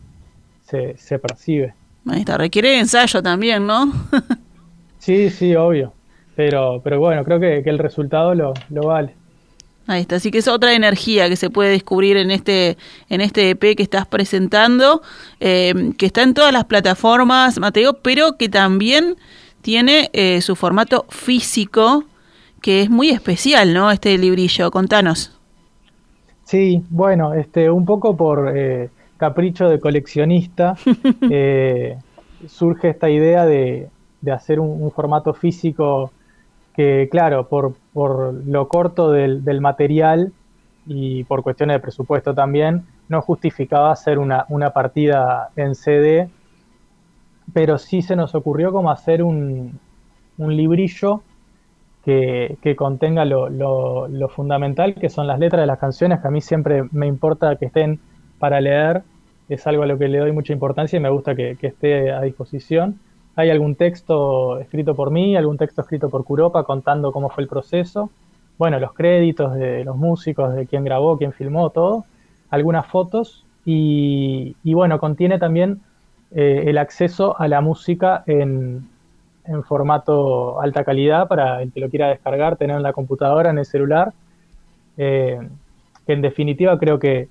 se, 0.65 0.97
se 0.99 1.19
percibe. 1.19 1.75
Ahí 2.07 2.21
está, 2.21 2.37
requiere 2.37 2.79
ensayo 2.79 3.23
también, 3.23 3.67
¿no? 3.67 3.93
sí, 4.99 5.31
sí, 5.31 5.55
obvio. 5.55 5.93
Pero, 6.35 6.81
pero 6.83 6.99
bueno, 6.99 7.25
creo 7.25 7.41
que, 7.41 7.63
el 7.65 7.79
resultado 7.79 8.35
lo, 8.35 8.55
lo, 8.71 8.87
vale. 8.87 9.15
Ahí 9.87 10.03
está, 10.03 10.17
así 10.17 10.31
que 10.31 10.39
es 10.39 10.49
otra 10.49 10.75
energía 10.75 11.29
que 11.29 11.37
se 11.37 11.51
puede 11.51 11.71
descubrir 11.71 12.17
en 12.17 12.31
este, 12.31 12.77
en 13.09 13.21
este 13.21 13.51
EP 13.51 13.77
que 13.77 13.83
estás 13.83 14.07
presentando, 14.07 15.03
eh, 15.41 15.93
que 15.99 16.07
está 16.07 16.23
en 16.23 16.35
todas 16.35 16.53
las 16.53 16.65
plataformas, 16.65 17.59
Mateo, 17.59 17.95
pero 17.95 18.37
que 18.39 18.49
también 18.49 19.17
tiene 19.61 20.09
eh, 20.13 20.41
su 20.41 20.57
formato 20.57 21.05
físico, 21.09 22.05
que 22.61 22.83
es 22.83 22.91
muy 22.91 23.11
especial, 23.11 23.75
¿no? 23.75 23.91
Este 23.91 24.17
librillo, 24.17 24.71
contanos. 24.71 25.39
Sí, 26.45 26.83
bueno, 26.91 27.35
este, 27.35 27.71
un 27.71 27.85
poco 27.85 28.17
por 28.17 28.53
eh, 28.57 28.89
capricho 29.17 29.69
de 29.69 29.81
coleccionista, 29.81 30.77
surge 32.49 32.89
esta 32.89 33.11
idea 33.11 33.47
de, 33.47 33.89
de 34.23 34.33
hacer 34.33 34.59
un, 34.61 34.91
formato 34.93 35.35
físico 35.35 36.11
que, 36.75 37.09
claro, 37.11 37.49
por, 37.49 37.75
por 37.93 38.35
lo 38.35 38.69
corto 38.69 39.11
del, 39.11 39.45
del, 39.45 39.61
material 39.61 40.33
y 40.87 41.25
por 41.25 41.43
cuestiones 41.43 41.77
de 41.77 41.81
presupuesto 41.81 42.35
también, 42.35 42.87
no 43.09 43.21
justificaba 43.21 43.93
hacer 43.93 44.19
una, 44.19 44.47
una 44.49 44.71
partida 44.71 45.51
en 45.57 45.75
CD, 45.75 46.29
pero 47.53 47.79
sí 47.79 48.03
se 48.03 48.17
nos 48.17 48.35
ocurrió 48.35 48.73
como 48.73 48.91
hacer 48.91 49.23
un, 49.23 49.79
un 50.39 50.57
librillo 50.57 51.23
que, 52.05 52.57
que 52.63 52.75
contenga 52.75 53.25
lo, 53.25 53.49
lo, 53.49 54.09
lo, 54.09 54.29
fundamental, 54.29 54.95
que 54.95 55.09
son 55.09 55.27
las 55.27 55.39
letras 55.39 55.61
de 55.61 55.67
las 55.67 55.79
canciones, 55.79 56.21
que 56.21 56.29
a 56.29 56.31
mí 56.31 56.41
siempre 56.41 56.85
me 56.91 57.07
importa 57.07 57.57
que 57.57 57.67
estén 57.67 58.01
para 58.39 58.61
leer, 58.61 59.03
es 59.49 59.67
algo 59.67 59.83
a 59.83 59.87
lo 59.87 59.99
que 59.99 60.09
le 60.09 60.19
doy 60.19 60.33
mucha 60.33 60.53
importancia 60.53 60.97
y 60.97 61.01
me 61.01 61.11
gusta 61.11 61.35
que, 61.35 61.57
que 61.61 61.69
esté 61.69 62.11
a 62.11 62.23
disposición 62.23 62.99
hay 63.35 63.51
algún 63.51 63.77
texto 63.77 64.59
escrito 64.59 64.95
por 64.95 65.11
mí, 65.11 65.37
algún 65.37 65.57
texto 65.57 65.81
escrito 65.81 66.11
por 66.11 66.25
Curopa 66.25 66.65
contando 66.65 67.13
cómo 67.13 67.31
fue 67.31 67.45
el 67.45 67.49
proceso. 67.49 68.11
Bueno, 68.59 68.79
los 68.79 68.93
créditos 68.93 69.55
de 69.55 69.85
los 69.85 69.97
músicos, 69.97 70.55
de 70.55 70.67
quién 70.67 70.85
grabó, 70.85 71.17
quién 71.17 71.33
filmó, 71.33 71.71
todo. 71.71 72.05
Algunas 72.51 72.87
fotos. 72.87 73.45
Y, 73.65 74.55
bueno, 74.65 74.99
contiene 74.99 75.39
también 75.39 75.81
eh, 76.33 76.65
el 76.67 76.79
acceso 76.79 77.41
a 77.41 77.49
la 77.49 77.61
música 77.61 78.23
en, 78.27 78.91
formato 79.65 80.61
alta 80.61 80.85
calidad 80.85 81.27
para 81.27 81.63
el 81.63 81.73
que 81.73 81.81
lo 81.81 81.91
quiera 81.91 82.09
descargar, 82.09 82.57
tener 82.57 82.77
en 82.77 82.83
la 82.83 82.93
computadora, 82.93 83.51
en 83.51 83.59
el 83.59 83.65
celular. 83.65 84.13
Eh, 84.97 85.41
en 86.07 86.21
definitiva 86.21 86.79
creo 86.79 86.99
que 86.99 87.29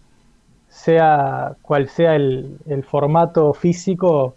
sea 0.67 1.55
cual 1.61 1.87
sea 1.87 2.15
el 2.15 2.85
formato 2.87 3.53
físico, 3.53 4.35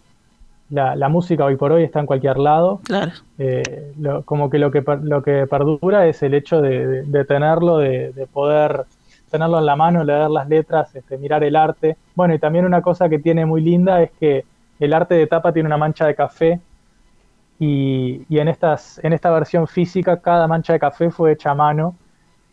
la, 0.75 1.09
música 1.09 1.45
hoy 1.45 1.57
por 1.57 1.73
hoy 1.73 1.85
está 1.85 2.00
en 2.00 2.07
cualquier 2.07 2.38
lado. 2.38 2.81
Claro. 2.85 3.12
Eh, 3.38 3.93
como 4.25 4.50
que 4.50 4.59
lo 4.59 4.71
que 4.71 4.83
lo 5.02 5.23
que 5.23 5.47
perdura 5.47 6.07
es 6.07 6.23
el 6.23 6.35
hecho 6.35 6.61
de, 6.61 7.25
tenerlo, 7.26 7.78
de, 7.78 8.28
poder 8.33 8.85
tenerlo 9.31 9.59
en 9.59 9.66
la 9.66 9.76
mano, 9.76 10.04
leer 10.04 10.31
las 10.31 10.49
letras, 10.49 10.95
este, 10.95 11.19
mirar 11.19 11.45
el 11.45 11.57
arte. 11.57 11.97
Bueno, 12.14 12.35
y 12.35 12.38
también 12.38 12.64
una 12.64 12.83
cosa 12.83 13.09
que 13.09 13.19
tiene 13.19 13.47
muy 13.47 13.61
linda 13.61 14.02
es 14.02 14.11
que 14.19 14.45
el 14.81 14.93
arte 14.93 15.14
de 15.14 15.26
tapa 15.26 15.52
tiene 15.52 15.66
una 15.66 15.76
mancha 15.76 16.07
de 16.07 16.14
café 16.14 16.61
y, 17.59 18.26
en, 18.31 18.49
estas, 18.49 19.00
en 19.04 19.12
esta 19.12 19.31
versión 19.31 19.67
física 19.69 20.21
cada 20.21 20.49
mancha 20.49 20.73
de 20.73 20.80
café 20.80 21.10
fue 21.10 21.32
hecha 21.32 21.52
a 21.52 21.54
mano, 21.54 21.95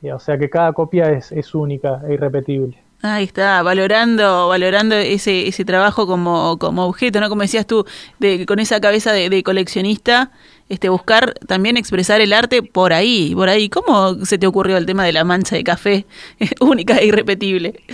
o 0.03 0.19
sea 0.19 0.37
que 0.37 0.49
cada 0.49 0.71
copia 0.73 1.11
es, 1.11 1.31
es 1.31 1.55
única 1.55 2.01
e 2.07 2.13
irrepetible. 2.13 2.77
Ahí 3.03 3.23
está, 3.23 3.63
valorando, 3.63 4.47
valorando 4.47 4.95
ese, 4.95 5.47
ese 5.47 5.65
trabajo 5.65 6.05
como, 6.05 6.57
como 6.59 6.85
objeto, 6.85 7.19
¿no? 7.19 7.29
Como 7.29 7.41
decías 7.41 7.65
tú, 7.65 7.83
de, 8.19 8.45
con 8.45 8.59
esa 8.59 8.79
cabeza 8.79 9.11
de, 9.11 9.41
coleccionista, 9.41 10.31
este, 10.69 10.89
buscar 10.89 11.33
también 11.47 11.77
expresar 11.77 12.21
el 12.21 12.31
arte 12.31 12.61
por 12.61 12.93
ahí, 12.93 13.33
por 13.33 13.49
ahí. 13.49 13.69
¿Cómo 13.69 14.23
se 14.25 14.37
te 14.37 14.45
ocurrió 14.45 14.77
el 14.77 14.85
tema 14.85 15.03
de 15.03 15.13
la 15.13 15.23
mancha 15.23 15.55
de 15.55 15.63
café 15.63 16.05
única 16.61 16.97
e 16.97 17.07
irrepetible? 17.07 17.73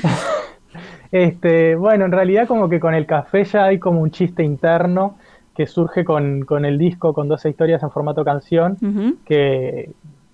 Este, 1.10 1.78
bueno, 1.78 2.04
en 2.04 2.12
realidad 2.12 2.50
como 2.50 2.68
que 2.68 2.82
con 2.82 2.94
el 2.94 3.06
café 3.06 3.46
ya 3.46 3.64
hay 3.64 3.80
como 3.80 4.02
un 4.02 4.12
chiste 4.12 4.44
interno 4.44 5.18
que 5.56 5.66
surge 5.66 6.04
con, 6.04 6.44
con 6.44 6.66
el 6.66 6.78
disco, 6.78 7.14
con 7.14 7.30
12 7.30 7.50
historias 7.50 7.82
en 7.82 7.92
formato 7.92 8.26
canción, 8.26 8.78
que, 9.26 9.90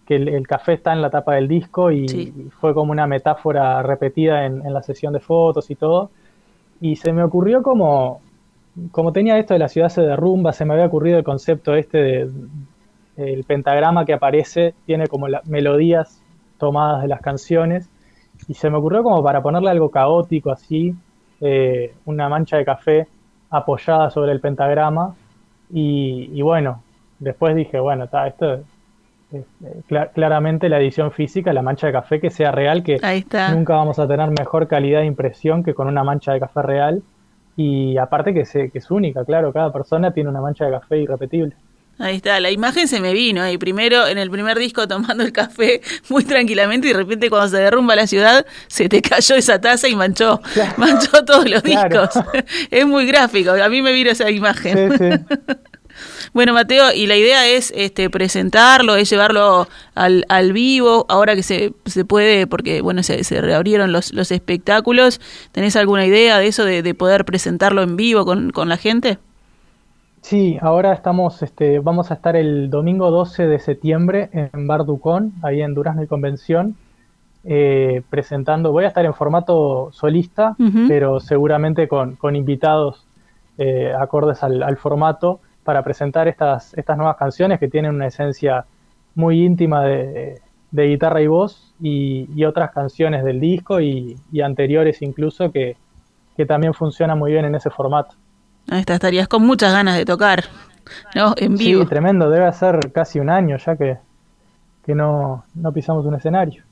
que 0.06 0.16
el, 0.16 0.48
café 0.48 0.74
está 0.74 0.94
en 0.94 1.02
la 1.02 1.10
tapa 1.10 1.36
del 1.36 1.48
disco 1.48 1.92
y, 1.92 2.50
fue 2.60 2.74
como 2.74 2.92
una 2.92 3.08
metáfora 3.08 3.82
repetida 3.82 4.46
en, 4.46 4.74
la 4.74 4.84
sesión 4.84 5.14
de 5.14 5.20
fotos 5.20 5.70
y 5.72 5.76
todo. 5.76 6.12
Y 6.82 6.98
se 6.98 7.14
me 7.14 7.24
ocurrió 7.24 7.64
como, 7.64 8.22
como 8.92 9.14
tenía 9.14 9.38
esto 9.38 9.54
de 9.54 9.60
la 9.60 9.70
ciudad 9.70 9.90
se 9.90 10.02
derrumba, 10.02 10.52
se 10.52 10.66
me 10.66 10.74
había 10.74 10.86
ocurrido 10.88 11.18
el 11.18 11.24
concepto 11.24 11.76
este 11.76 11.98
de 11.98 12.30
el 13.16 13.44
pentagrama 13.44 14.06
que 14.06 14.14
aparece, 14.14 14.74
tiene 14.86 15.08
como 15.08 15.28
las 15.28 15.46
melodías 15.48 16.22
tomadas 16.58 17.04
de 17.04 17.08
las 17.08 17.22
canciones. 17.22 17.90
Y 18.48 18.56
se 18.56 18.70
me 18.70 18.78
ocurrió 18.78 19.04
como 19.04 19.24
para 19.24 19.42
ponerle 19.42 19.70
algo 19.70 19.90
caótico 19.90 20.52
así, 20.52 20.96
eh, 21.40 21.94
una 22.06 22.28
mancha 22.28 22.58
de 22.58 22.66
café 22.66 23.08
apoyada 23.50 24.10
sobre 24.10 24.32
el 24.32 24.40
pentagrama. 24.40 25.16
Y, 25.72 26.32
y 26.34 26.42
bueno, 26.42 26.82
después 27.20 27.56
dije, 27.56 27.80
bueno, 27.80 28.06
está, 28.06 28.28
esto 28.28 28.64
claramente 30.14 30.70
la 30.70 30.80
edición 30.80 31.12
física, 31.12 31.54
la 31.54 31.62
mancha 31.62 31.88
de 31.88 31.94
café 31.94 32.20
que 32.20 32.30
sea 32.30 32.52
real, 32.52 32.84
que 32.84 33.00
nunca 33.52 33.76
vamos 33.76 34.00
a 34.00 34.08
tener 34.08 34.30
mejor 34.30 34.68
calidad 34.68 35.00
de 35.00 35.06
impresión 35.06 35.64
que 35.64 35.74
con 35.74 35.88
una 35.88 36.04
mancha 36.04 36.34
de 36.34 36.40
café 36.40 36.62
real. 36.62 37.04
Y 37.56 37.98
aparte 37.98 38.34
que, 38.34 38.44
que 38.72 38.78
es 38.78 38.92
única, 38.92 39.24
claro, 39.26 39.54
cada 39.54 39.72
persona 39.72 40.12
tiene 40.12 40.30
una 40.30 40.42
mancha 40.42 40.66
de 40.66 40.72
café 40.72 40.98
irrepetible. 40.98 41.56
Ahí 42.00 42.16
está, 42.16 42.40
la 42.40 42.50
imagen 42.50 42.88
se 42.88 43.00
me 43.00 43.14
vino 43.14 43.44
ahí 43.44 43.60
primero 43.60 44.08
en 44.08 44.18
el 44.18 44.32
primer 44.32 44.58
disco 44.58 44.88
tomando 44.88 45.24
el 45.24 45.32
café 45.32 45.82
muy 46.10 46.24
tranquilamente 46.24 46.88
y 46.88 46.92
de 46.92 46.98
repente 46.98 47.30
cuando 47.30 47.50
se 47.50 47.58
derrumba 47.58 47.96
la 47.96 48.08
ciudad 48.08 48.46
se 48.68 48.90
te 48.90 49.02
cayó 49.02 49.36
esa 49.36 49.62
taza 49.62 49.88
y 49.88 49.96
manchó, 49.96 50.42
manchó 50.78 51.24
todos 51.24 51.48
los 51.48 51.62
discos. 51.62 52.10
es 52.72 52.86
muy 52.88 53.06
gráfico, 53.06 53.52
a 53.52 53.70
mí 53.70 53.82
me 53.82 53.94
vino 53.94 54.10
esa 54.10 54.32
imagen. 54.32 54.92
Sí, 54.92 54.98
sí. 54.98 55.36
Bueno, 56.34 56.54
Mateo, 56.54 56.92
y 56.94 57.08
la 57.08 57.16
idea 57.16 57.48
es 57.48 57.72
este, 57.76 58.10
presentarlo, 58.10 58.96
es 58.96 59.10
llevarlo 59.10 59.68
al, 59.96 60.26
al 60.30 60.54
vivo, 60.54 61.06
ahora 61.10 61.36
que 61.36 61.44
se, 61.44 61.74
se 61.86 62.06
puede, 62.06 62.48
porque 62.48 62.82
bueno, 62.82 63.04
se, 63.04 63.24
se 63.24 63.42
reabrieron 63.42 63.92
los, 63.92 64.14
los 64.14 64.32
espectáculos. 64.32 65.22
¿Tenés 65.52 65.76
alguna 65.76 66.06
idea 66.06 66.40
de 66.40 66.48
eso, 66.48 66.66
de, 66.66 66.94
poder 66.94 67.26
presentarlo 67.26 67.82
en 67.82 67.96
vivo 67.96 68.26
con, 68.26 68.52
con, 68.52 68.70
la 68.70 68.78
gente? 68.78 69.18
Sí, 70.22 70.58
ahora 70.62 70.94
estamos, 70.94 71.42
este, 71.42 71.80
vamos 71.80 72.12
a 72.12 72.16
estar 72.16 72.36
el 72.36 72.70
domingo 72.70 73.12
12 73.12 73.48
de 73.48 73.60
septiembre 73.60 74.30
en 74.32 74.68
Bar 74.68 74.86
Ducón, 74.86 75.34
ahí 75.42 75.62
en 75.62 75.74
Durazno 75.74 76.04
y 76.04 76.08
Convención, 76.08 76.76
eh, 77.44 78.04
presentando, 78.10 78.72
voy 78.72 78.86
a 78.86 78.88
estar 78.88 79.06
en 79.06 79.14
formato 79.14 79.90
solista, 79.92 80.56
pero 80.88 81.20
seguramente 81.20 81.88
con, 81.88 82.16
con 82.16 82.36
invitados 82.36 83.06
eh, 83.58 83.94
acordes 84.00 84.44
al, 84.44 84.64
al 84.64 84.78
formato 84.78 85.42
para 85.64 85.84
presentar 85.84 86.28
estas, 86.28 86.74
estas 86.76 86.98
nuevas 86.98 87.18
canciones 87.18 87.60
que 87.60 87.68
tienen 87.68 87.96
una 87.96 88.08
esencia 88.08 88.66
muy 89.16 89.44
íntima 89.44 89.84
de, 89.84 90.42
guitarra 90.72 91.22
y 91.22 91.28
voz 91.28 91.74
y, 91.80 92.44
otras 92.46 92.72
canciones 92.72 93.24
del 93.24 93.40
disco 93.40 93.80
y, 93.80 94.18
anteriores 94.44 95.02
incluso 95.02 95.52
que, 95.52 95.78
también 96.48 96.74
funcionan 96.74 97.18
muy 97.18 97.32
bien 97.32 97.46
en 97.46 97.56
ese 97.56 97.70
formato. 97.70 98.16
Ahí 98.70 98.80
está, 98.80 98.96
estarías 98.96 99.28
con 99.28 99.46
muchas 99.46 99.72
ganas 99.72 99.96
de 99.98 100.04
tocar, 100.04 100.44
¿no? 101.16 101.36
En 101.38 101.56
vivo. 101.56 101.84
Sí, 101.84 101.90
tremendo, 101.90 102.30
debe 102.30 102.52
ser 102.54 102.92
casi 102.92 103.20
un 103.20 103.30
año 103.30 103.58
ya 103.58 103.76
que, 103.76 103.98
que 104.86 104.96
no, 104.96 105.46
no 105.56 105.72
pisamos 105.72 106.06
un 106.06 106.16
escenario. 106.16 106.64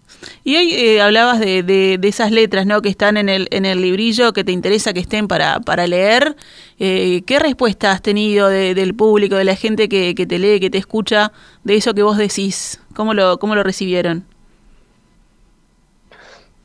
Y 0.43 0.57
hoy 0.57 0.73
eh, 0.73 1.01
hablabas 1.01 1.39
de, 1.39 1.63
de, 1.63 2.07
esas 2.07 2.31
letras 2.31 2.65
¿no? 2.65 2.81
que 2.81 2.89
están 2.89 3.15
en 3.15 3.29
el, 3.29 3.47
en 3.51 3.65
el 3.65 3.81
librillo, 3.81 4.33
que 4.33 4.43
te 4.43 4.51
interesa 4.51 4.93
que 4.93 4.99
estén 4.99 5.27
para, 5.27 5.61
para 5.61 5.87
leer. 5.87 6.35
Eh, 6.79 7.21
¿Qué 7.25 7.39
respuesta 7.39 7.91
has 7.91 8.01
tenido 8.01 8.49
del 8.49 8.93
público, 8.93 9.35
de 9.35 9.45
la 9.45 9.55
gente 9.55 9.87
que, 9.87 10.13
que, 10.13 10.25
te 10.25 10.39
lee, 10.39 10.59
que 10.59 10.69
te 10.69 10.77
escucha, 10.77 11.31
de 11.63 11.75
eso 11.75 11.93
que 11.93 12.03
vos 12.03 12.17
decís? 12.17 12.83
¿Cómo 12.93 13.13
lo, 13.13 13.37
cómo 13.39 13.55
lo 13.55 13.63
recibieron? 13.63 14.25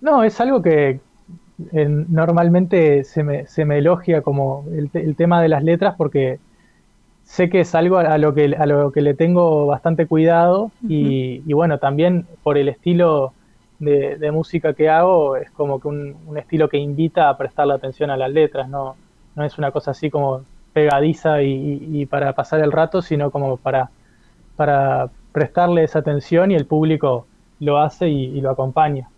No, 0.01 0.25
es 0.25 0.41
algo 0.41 0.63
que 0.63 1.01
normalmente 1.79 3.05
se 3.05 3.23
me, 3.23 3.47
se 3.47 3.65
me 3.65 3.79
elogia 3.79 4.21
como 4.21 4.67
el, 4.73 4.91
el 4.93 5.17
tema 5.17 5.41
de 5.41 5.49
las 5.49 5.63
letras 5.63 5.95
porque 5.97 6.39
sé 7.27 7.51
que 7.51 7.61
es 7.61 7.75
algo 7.75 7.99
a 7.99 8.17
lo 8.19 8.33
que, 8.33 8.57
a 8.57 8.67
lo 8.67 8.93
que 8.93 9.03
le 9.03 9.13
tengo 9.13 9.67
bastante 9.67 10.07
cuidado 10.07 10.71
y, 10.89 11.53
bueno, 11.53 11.79
también 11.79 12.27
por 12.43 12.57
el 12.57 12.69
estilo 12.69 13.33
de, 13.81 14.31
música 14.33 14.73
que 14.73 14.89
hago, 14.89 15.37
es 15.37 15.51
como 15.51 15.81
que 15.81 15.89
un, 15.89 16.17
estilo 16.37 16.69
que 16.69 16.79
invita 16.79 17.29
a 17.29 17.37
prestarle 17.37 17.75
atención 17.75 18.11
a 18.11 18.17
las 18.17 18.31
letras, 18.31 18.69
no, 18.69 18.97
no 19.35 19.45
es 19.45 19.59
una 19.59 19.73
cosa 19.73 19.91
así 19.91 20.09
como 20.09 20.43
pegadiza 20.73 21.43
y, 21.43 22.07
para 22.07 22.33
pasar 22.33 22.61
el 22.61 22.73
rato, 22.73 23.03
sino 23.03 23.31
como 23.31 23.57
para, 23.57 23.91
para 24.55 25.11
prestarle 25.33 25.83
esa 25.83 25.99
atención 25.99 26.53
y 26.53 26.55
el 26.55 26.65
público 26.65 27.27
lo 27.59 27.79
hace 27.79 28.09
y 28.09 28.41
lo 28.41 28.51
acompaña. 28.51 29.09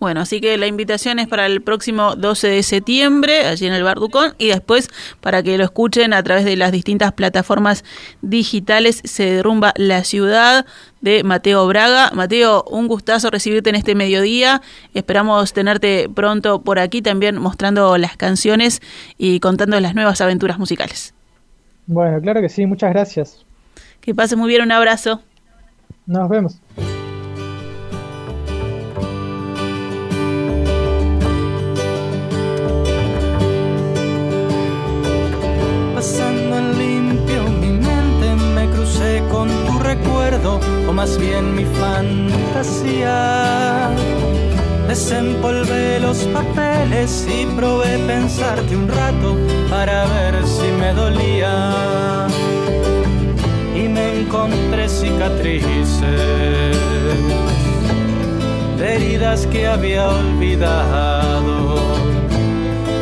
Bueno, 0.00 0.20
así 0.20 0.40
que 0.40 0.56
la 0.58 0.68
invitación 0.68 1.18
es 1.18 1.26
para 1.26 1.46
el 1.46 1.60
próximo 1.60 2.14
12 2.14 2.48
de 2.48 2.62
septiembre, 2.62 3.46
allí 3.46 3.66
en 3.66 3.72
el 3.72 3.82
Barducón, 3.82 4.34
y 4.38 4.46
después 4.46 4.90
para 5.20 5.42
que 5.42 5.58
lo 5.58 5.64
escuchen 5.64 6.12
a 6.12 6.22
través 6.22 6.44
de 6.44 6.56
las 6.56 6.70
distintas 6.70 7.12
plataformas 7.12 7.84
digitales. 8.22 9.00
Se 9.04 9.24
derrumba 9.24 9.72
la 9.76 10.04
ciudad 10.04 10.66
de 11.00 11.24
Mateo 11.24 11.66
Braga. 11.66 12.12
Mateo, 12.14 12.64
un 12.70 12.86
gustazo 12.86 13.30
recibirte 13.30 13.70
en 13.70 13.76
este 13.76 13.96
mediodía. 13.96 14.62
Esperamos 14.94 15.52
tenerte 15.52 16.08
pronto 16.08 16.62
por 16.62 16.78
aquí 16.78 17.02
también 17.02 17.36
mostrando 17.38 17.98
las 17.98 18.16
canciones 18.16 18.80
y 19.16 19.40
contando 19.40 19.80
las 19.80 19.96
nuevas 19.96 20.20
aventuras 20.20 20.60
musicales. 20.60 21.12
Bueno, 21.86 22.20
claro 22.20 22.40
que 22.40 22.48
sí, 22.48 22.66
muchas 22.66 22.90
gracias. 22.90 23.44
Que 24.00 24.14
pase 24.14 24.36
muy 24.36 24.48
bien, 24.48 24.62
un 24.62 24.72
abrazo. 24.72 25.22
Nos 26.06 26.28
vemos. 26.28 26.60
Que 59.46 59.66
había 59.66 60.08
olvidado, 60.08 61.76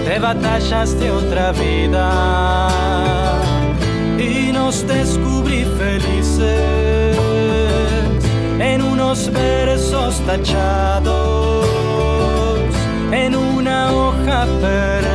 de 0.05 0.18
batallas 0.18 0.99
de 0.99 1.11
otra 1.11 1.53
vida. 1.53 2.68
Y 4.18 4.53
nos 4.53 4.87
descubrí 4.87 5.64
felices 5.79 7.16
en 8.59 8.83
unos 8.83 9.31
versos 9.33 10.20
tachados, 10.27 11.66
en 13.12 13.37
una 13.37 13.92
hoja 13.92 14.46
perdida. 14.61 15.06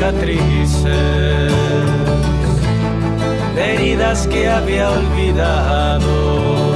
Cicatrices 0.00 1.52
heridas 3.54 4.26
que 4.28 4.48
había 4.48 4.90
olvidado, 4.90 6.72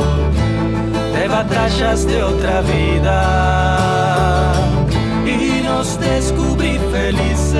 de 1.15 1.27
batallas 1.29 2.07
de 2.07 2.23
otra 2.23 2.61
vida 2.61 4.53
y 5.25 5.63
nos 5.65 5.99
descubrí 5.99 6.79
felices 6.93 7.55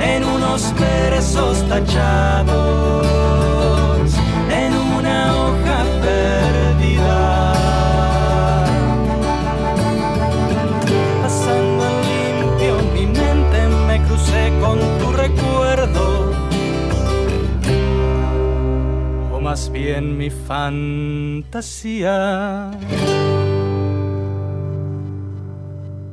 en 0.00 0.24
unos 0.24 0.74
versos 0.76 1.62
tachados, 1.68 3.06
en 4.50 4.74
una 4.98 5.32
hoja 5.36 5.73
más 19.54 19.70
bien 19.70 20.18
mi 20.18 20.30
fantasía. 20.30 20.72